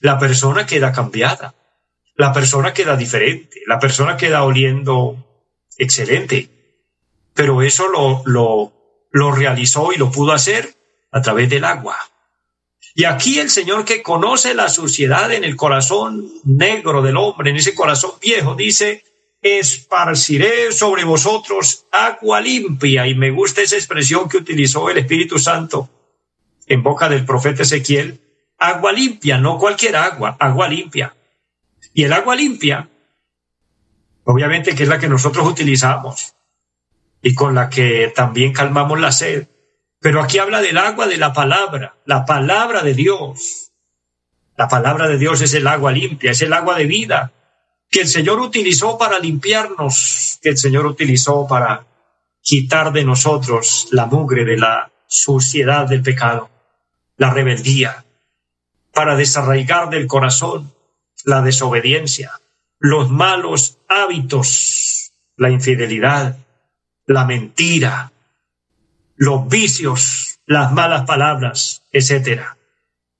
la 0.00 0.18
persona 0.18 0.66
queda 0.66 0.92
cambiada, 0.92 1.54
la 2.14 2.32
persona 2.32 2.72
queda 2.72 2.96
diferente, 2.96 3.60
la 3.66 3.78
persona 3.78 4.16
queda 4.16 4.44
oliendo 4.44 5.48
excelente. 5.76 6.48
Pero 7.34 7.62
eso 7.62 7.88
lo, 7.88 8.22
lo, 8.26 8.72
lo 9.10 9.32
realizó 9.32 9.92
y 9.92 9.96
lo 9.96 10.10
pudo 10.10 10.32
hacer 10.32 10.74
a 11.10 11.22
través 11.22 11.48
del 11.48 11.64
agua. 11.64 11.96
Y 12.94 13.04
aquí 13.04 13.38
el 13.38 13.48
Señor 13.48 13.84
que 13.84 14.02
conoce 14.02 14.54
la 14.54 14.68
suciedad 14.68 15.32
en 15.32 15.44
el 15.44 15.56
corazón 15.56 16.30
negro 16.44 17.00
del 17.00 17.16
hombre, 17.16 17.50
en 17.50 17.56
ese 17.56 17.74
corazón 17.74 18.12
viejo, 18.20 18.54
dice, 18.54 19.04
esparciré 19.40 20.72
sobre 20.72 21.04
vosotros 21.04 21.86
agua 21.90 22.40
limpia. 22.40 23.06
Y 23.06 23.14
me 23.14 23.30
gusta 23.30 23.62
esa 23.62 23.76
expresión 23.76 24.28
que 24.28 24.36
utilizó 24.36 24.90
el 24.90 24.98
Espíritu 24.98 25.38
Santo 25.38 25.88
en 26.66 26.82
boca 26.82 27.08
del 27.08 27.24
profeta 27.24 27.62
Ezequiel, 27.62 28.20
agua 28.58 28.92
limpia, 28.92 29.38
no 29.38 29.58
cualquier 29.58 29.96
agua, 29.96 30.36
agua 30.38 30.68
limpia. 30.68 31.14
Y 31.94 32.04
el 32.04 32.12
agua 32.12 32.34
limpia, 32.34 32.88
obviamente 34.24 34.74
que 34.74 34.84
es 34.84 34.88
la 34.88 34.98
que 34.98 35.08
nosotros 35.08 35.46
utilizamos 35.46 36.34
y 37.20 37.34
con 37.34 37.54
la 37.54 37.68
que 37.68 38.12
también 38.14 38.52
calmamos 38.52 38.98
la 39.00 39.12
sed. 39.12 39.48
Pero 40.00 40.22
aquí 40.22 40.38
habla 40.38 40.60
del 40.60 40.78
agua 40.78 41.06
de 41.06 41.16
la 41.16 41.32
palabra, 41.32 41.96
la 42.06 42.24
palabra 42.24 42.82
de 42.82 42.94
Dios. 42.94 43.72
La 44.56 44.68
palabra 44.68 45.08
de 45.08 45.18
Dios 45.18 45.40
es 45.40 45.54
el 45.54 45.66
agua 45.66 45.92
limpia, 45.92 46.32
es 46.32 46.42
el 46.42 46.52
agua 46.52 46.76
de 46.76 46.86
vida 46.86 47.32
que 47.92 48.00
el 48.00 48.08
Señor 48.08 48.40
utilizó 48.40 48.96
para 48.96 49.18
limpiarnos, 49.18 50.38
que 50.42 50.48
el 50.48 50.56
Señor 50.56 50.86
utilizó 50.86 51.46
para 51.46 51.86
quitar 52.40 52.90
de 52.90 53.04
nosotros 53.04 53.88
la 53.92 54.06
mugre 54.06 54.46
de 54.46 54.56
la 54.56 54.90
suciedad 55.06 55.86
del 55.86 56.02
pecado, 56.02 56.48
la 57.18 57.30
rebeldía, 57.34 58.04
para 58.94 59.14
desarraigar 59.14 59.90
del 59.90 60.06
corazón 60.06 60.72
la 61.24 61.42
desobediencia, 61.42 62.32
los 62.78 63.10
malos 63.10 63.78
hábitos, 63.88 65.12
la 65.36 65.50
infidelidad, 65.50 66.36
la 67.06 67.24
mentira, 67.24 68.12
los 69.16 69.48
vicios, 69.48 70.40
las 70.46 70.72
malas 70.72 71.04
palabras, 71.06 71.82
etcétera. 71.92 72.56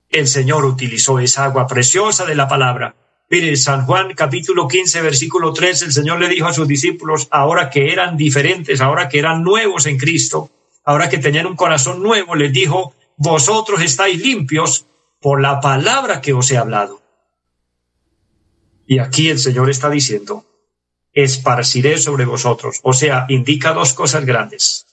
El 0.09 0.27
Señor 0.27 0.65
utilizó 0.65 1.19
esa 1.19 1.45
agua 1.45 1.67
preciosa 1.67 2.25
de 2.25 2.35
la 2.35 2.47
palabra. 2.47 2.95
Mire, 3.29 3.55
San 3.55 3.85
Juan 3.85 4.13
capítulo 4.13 4.67
15, 4.67 5.01
versículo 5.01 5.53
3, 5.53 5.83
el 5.83 5.91
Señor 5.91 6.19
le 6.19 6.27
dijo 6.27 6.47
a 6.47 6.53
sus 6.53 6.67
discípulos, 6.67 7.27
ahora 7.31 7.69
que 7.69 7.91
eran 7.91 8.15
diferentes, 8.15 8.81
ahora 8.81 9.09
que 9.09 9.19
eran 9.19 9.43
nuevos 9.43 9.85
en 9.85 9.97
Cristo, 9.97 10.51
ahora 10.83 11.09
que 11.09 11.17
tenían 11.17 11.47
un 11.47 11.55
corazón 11.55 12.03
nuevo, 12.03 12.35
les 12.35 12.51
dijo, 12.51 12.93
vosotros 13.17 13.81
estáis 13.81 14.19
limpios 14.21 14.85
por 15.19 15.41
la 15.41 15.61
palabra 15.61 16.21
que 16.21 16.33
os 16.33 16.51
he 16.51 16.57
hablado. 16.57 17.02
Y 18.85 18.99
aquí 18.99 19.29
el 19.29 19.39
Señor 19.39 19.69
está 19.69 19.89
diciendo, 19.89 20.45
esparciré 21.13 21.97
sobre 21.97 22.25
vosotros. 22.25 22.79
O 22.83 22.93
sea, 22.93 23.25
indica 23.29 23.73
dos 23.73 23.93
cosas 23.93 24.25
grandes. 24.25 24.85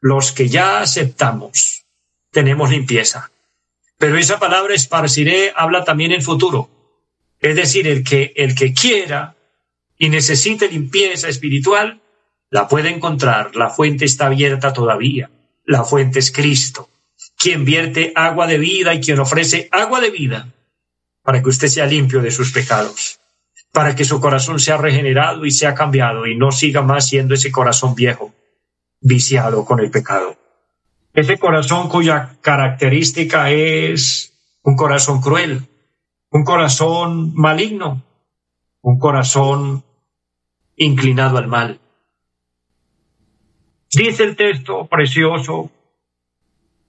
Los 0.00 0.32
que 0.32 0.48
ya 0.48 0.80
aceptamos, 0.80 1.84
tenemos 2.30 2.70
limpieza. 2.70 3.30
Pero 3.98 4.18
esa 4.18 4.38
palabra 4.38 4.74
esparciré 4.74 5.52
habla 5.56 5.84
también 5.84 6.12
en 6.12 6.22
futuro. 6.22 6.68
Es 7.40 7.56
decir, 7.56 7.88
el 7.88 8.04
que, 8.04 8.32
el 8.36 8.54
que 8.54 8.72
quiera 8.72 9.34
y 9.98 10.08
necesite 10.08 10.68
limpieza 10.68 11.28
espiritual, 11.28 12.00
la 12.50 12.68
puede 12.68 12.90
encontrar. 12.90 13.56
La 13.56 13.70
fuente 13.70 14.04
está 14.04 14.26
abierta 14.26 14.72
todavía. 14.72 15.30
La 15.64 15.84
fuente 15.84 16.18
es 16.18 16.30
Cristo, 16.30 16.90
quien 17.36 17.64
vierte 17.64 18.12
agua 18.14 18.46
de 18.46 18.58
vida 18.58 18.94
y 18.94 19.00
quien 19.00 19.18
ofrece 19.18 19.68
agua 19.72 20.00
de 20.00 20.10
vida 20.10 20.48
para 21.22 21.42
que 21.42 21.48
usted 21.48 21.68
sea 21.68 21.86
limpio 21.86 22.20
de 22.20 22.30
sus 22.30 22.52
pecados 22.52 23.18
para 23.74 23.96
que 23.96 24.04
su 24.04 24.20
corazón 24.20 24.60
sea 24.60 24.76
regenerado 24.76 25.44
y 25.44 25.50
sea 25.50 25.74
cambiado 25.74 26.28
y 26.28 26.36
no 26.36 26.52
siga 26.52 26.80
más 26.80 27.08
siendo 27.08 27.34
ese 27.34 27.50
corazón 27.50 27.96
viejo, 27.96 28.32
viciado 29.00 29.64
con 29.64 29.80
el 29.80 29.90
pecado. 29.90 30.36
Ese 31.12 31.38
corazón 31.38 31.88
cuya 31.88 32.36
característica 32.40 33.50
es 33.50 34.32
un 34.62 34.76
corazón 34.76 35.20
cruel, 35.20 35.62
un 36.30 36.44
corazón 36.44 37.34
maligno, 37.34 38.04
un 38.80 39.00
corazón 39.00 39.82
inclinado 40.76 41.38
al 41.38 41.48
mal. 41.48 41.80
Dice 43.90 44.22
el 44.22 44.36
texto 44.36 44.86
precioso, 44.86 45.72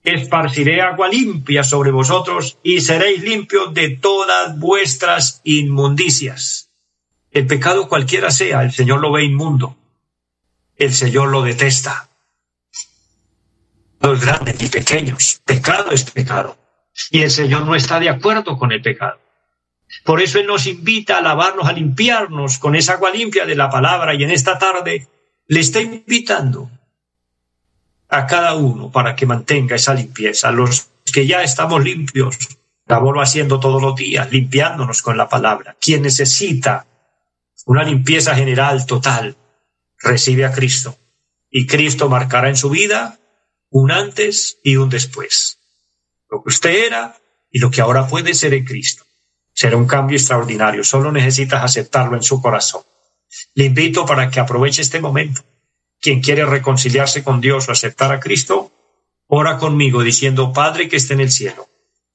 esparciré 0.04 0.82
agua 0.82 1.08
limpia 1.08 1.64
sobre 1.64 1.90
vosotros 1.90 2.58
y 2.62 2.80
seréis 2.80 3.24
limpios 3.24 3.74
de 3.74 3.88
todas 3.88 4.56
vuestras 4.56 5.40
inmundicias. 5.42 6.65
El 7.36 7.46
pecado 7.46 7.86
cualquiera 7.86 8.30
sea, 8.30 8.62
el 8.62 8.72
Señor 8.72 8.98
lo 8.98 9.12
ve 9.12 9.22
inmundo. 9.22 9.76
El 10.74 10.94
Señor 10.94 11.28
lo 11.28 11.42
detesta. 11.42 12.08
Los 14.00 14.18
grandes 14.22 14.62
y 14.62 14.68
pequeños. 14.68 15.42
Pecado 15.44 15.90
es 15.90 16.10
pecado. 16.10 16.56
Y 17.10 17.20
el 17.20 17.30
Señor 17.30 17.66
no 17.66 17.74
está 17.74 18.00
de 18.00 18.08
acuerdo 18.08 18.56
con 18.56 18.72
el 18.72 18.80
pecado. 18.80 19.18
Por 20.02 20.22
eso 20.22 20.38
Él 20.38 20.46
nos 20.46 20.66
invita 20.66 21.18
a 21.18 21.20
lavarnos, 21.20 21.68
a 21.68 21.74
limpiarnos 21.74 22.56
con 22.56 22.74
esa 22.74 22.94
agua 22.94 23.10
limpia 23.10 23.44
de 23.44 23.54
la 23.54 23.68
palabra. 23.68 24.14
Y 24.14 24.24
en 24.24 24.30
esta 24.30 24.56
tarde 24.56 25.06
le 25.46 25.60
está 25.60 25.82
invitando 25.82 26.70
a 28.08 28.24
cada 28.24 28.54
uno 28.54 28.90
para 28.90 29.14
que 29.14 29.26
mantenga 29.26 29.76
esa 29.76 29.92
limpieza. 29.92 30.50
Los 30.52 30.88
que 31.12 31.26
ya 31.26 31.42
estamos 31.42 31.84
limpios, 31.84 32.38
la 32.86 32.98
vuelvo 32.98 33.20
haciendo 33.20 33.60
todos 33.60 33.82
los 33.82 33.94
días, 33.94 34.32
limpiándonos 34.32 35.02
con 35.02 35.18
la 35.18 35.28
palabra. 35.28 35.76
Quien 35.78 36.00
necesita 36.00 36.86
una 37.66 37.82
limpieza 37.82 38.34
general 38.34 38.86
total, 38.86 39.36
recibe 39.98 40.46
a 40.46 40.52
Cristo. 40.52 40.96
Y 41.50 41.66
Cristo 41.66 42.08
marcará 42.08 42.48
en 42.48 42.56
su 42.56 42.70
vida 42.70 43.18
un 43.70 43.90
antes 43.90 44.58
y 44.62 44.76
un 44.76 44.88
después. 44.88 45.58
Lo 46.30 46.42
que 46.42 46.48
usted 46.48 46.86
era 46.86 47.16
y 47.50 47.58
lo 47.58 47.70
que 47.70 47.80
ahora 47.80 48.06
puede 48.06 48.34
ser 48.34 48.54
en 48.54 48.64
Cristo. 48.64 49.04
Será 49.52 49.76
un 49.76 49.86
cambio 49.86 50.16
extraordinario. 50.16 50.84
Solo 50.84 51.10
necesitas 51.10 51.62
aceptarlo 51.62 52.16
en 52.16 52.22
su 52.22 52.40
corazón. 52.40 52.82
Le 53.54 53.64
invito 53.64 54.06
para 54.06 54.30
que 54.30 54.38
aproveche 54.38 54.82
este 54.82 55.00
momento. 55.00 55.42
Quien 56.00 56.20
quiere 56.20 56.44
reconciliarse 56.44 57.24
con 57.24 57.40
Dios 57.40 57.68
o 57.68 57.72
aceptar 57.72 58.12
a 58.12 58.20
Cristo, 58.20 58.70
ora 59.26 59.58
conmigo 59.58 60.02
diciendo, 60.02 60.52
Padre 60.52 60.88
que 60.88 60.96
esté 60.96 61.14
en 61.14 61.20
el 61.20 61.32
cielo, 61.32 61.68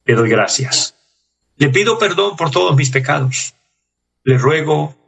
le 0.05 0.15
doy 0.15 0.29
gracias. 0.29 0.95
Le 1.57 1.69
pido 1.69 1.97
perdón 1.99 2.37
por 2.37 2.51
todos 2.51 2.75
mis 2.75 2.89
pecados. 2.89 3.53
Le 4.23 4.37
ruego 4.37 5.00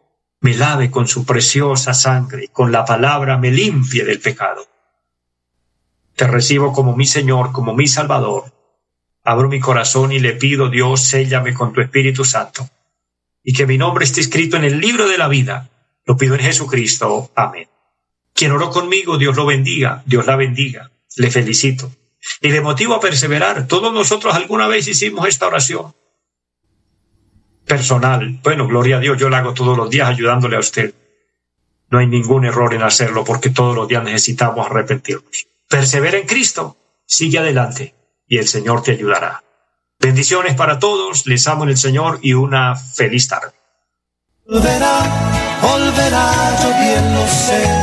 me 0.44 0.54
lave 0.54 0.92
con 0.92 1.08
su 1.08 1.26
preciosa 1.26 1.94
sangre, 1.94 2.50
con 2.50 2.70
la 2.70 2.84
palabra 2.84 3.38
me 3.38 3.50
limpie 3.50 4.04
del 4.04 4.20
pecado. 4.20 4.68
Te 6.16 6.28
recibo 6.28 6.74
como 6.74 6.98
mi 6.98 7.06
Señor, 7.06 7.54
como 7.54 7.74
mi 7.74 7.88
Salvador. 7.88 8.52
Abro 9.24 9.48
mi 9.48 9.62
corazón 9.62 10.12
y 10.12 10.20
le 10.20 10.34
pido, 10.34 10.70
Dios, 10.70 11.00
séllame 11.02 11.54
con 11.54 11.72
tu 11.72 11.80
Espíritu 11.80 12.26
Santo. 12.26 12.70
Y 13.42 13.54
que 13.54 13.66
mi 13.66 13.78
nombre 13.78 14.04
esté 14.04 14.20
escrito 14.20 14.58
en 14.58 14.66
el 14.66 14.82
libro 14.82 15.08
de 15.08 15.18
la 15.18 15.30
vida. 15.30 15.70
Lo 16.06 16.18
pido 16.18 16.36
en 16.36 16.42
Jesucristo. 16.42 17.32
Amén. 17.36 17.70
Quien 18.34 18.52
oró 18.52 18.70
conmigo, 18.70 19.18
Dios 19.18 19.38
lo 19.38 19.46
bendiga, 19.46 20.04
Dios 20.06 20.26
la 20.26 20.36
bendiga. 20.36 20.92
Le 21.16 21.32
felicito. 21.32 21.90
Y 22.42 22.50
le 22.50 22.60
motivo 22.60 22.96
a 22.96 23.00
perseverar. 23.00 23.66
Todos 23.66 23.94
nosotros 23.94 24.36
alguna 24.36 24.68
vez 24.68 24.90
hicimos 24.90 25.26
esta 25.26 25.48
oración 25.48 25.94
personal. 27.66 28.40
Bueno, 28.44 28.68
gloria 28.68 28.98
a 28.98 29.00
Dios, 29.00 29.18
yo 29.18 29.30
lo 29.30 29.36
hago 29.36 29.54
todos 29.54 29.78
los 29.78 29.90
días 29.90 30.10
ayudándole 30.10 30.56
a 30.56 30.60
usted. 30.60 30.94
No 31.90 32.00
hay 32.00 32.08
ningún 32.08 32.46
error 32.46 32.74
en 32.74 32.84
hacerlo 32.84 33.24
porque 33.24 33.50
todos 33.50 33.76
los 33.76 33.88
días 33.88 34.04
necesitamos 34.04 34.66
arrepentirnos. 34.66 35.48
Persevera 35.70 36.18
en 36.18 36.28
Cristo, 36.28 36.78
sigue 37.06 37.40
adelante 37.40 37.94
y 38.28 38.38
el 38.38 38.48
Señor 38.48 38.84
te 38.84 38.92
ayudará. 38.92 39.44
Bendiciones 40.00 40.56
para 40.56 40.80
todos, 40.80 41.26
les 41.28 41.48
amo 41.48 41.64
en 41.64 41.70
el 41.70 41.78
Señor 41.78 42.20
y 42.22 42.34
una 42.34 42.76
feliz 42.76 43.28
tarde. 43.28 43.54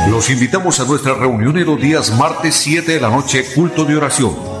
Los 0.09 0.29
invitamos 0.29 0.79
a 0.79 0.85
nuestra 0.85 1.15
reunión 1.15 1.57
en 1.57 1.65
los 1.65 1.81
días 1.81 2.11
martes 2.11 2.55
7 2.55 2.91
de 2.91 3.01
la 3.01 3.09
noche, 3.09 3.43
culto 3.55 3.85
de 3.85 3.95
oración 3.95 4.60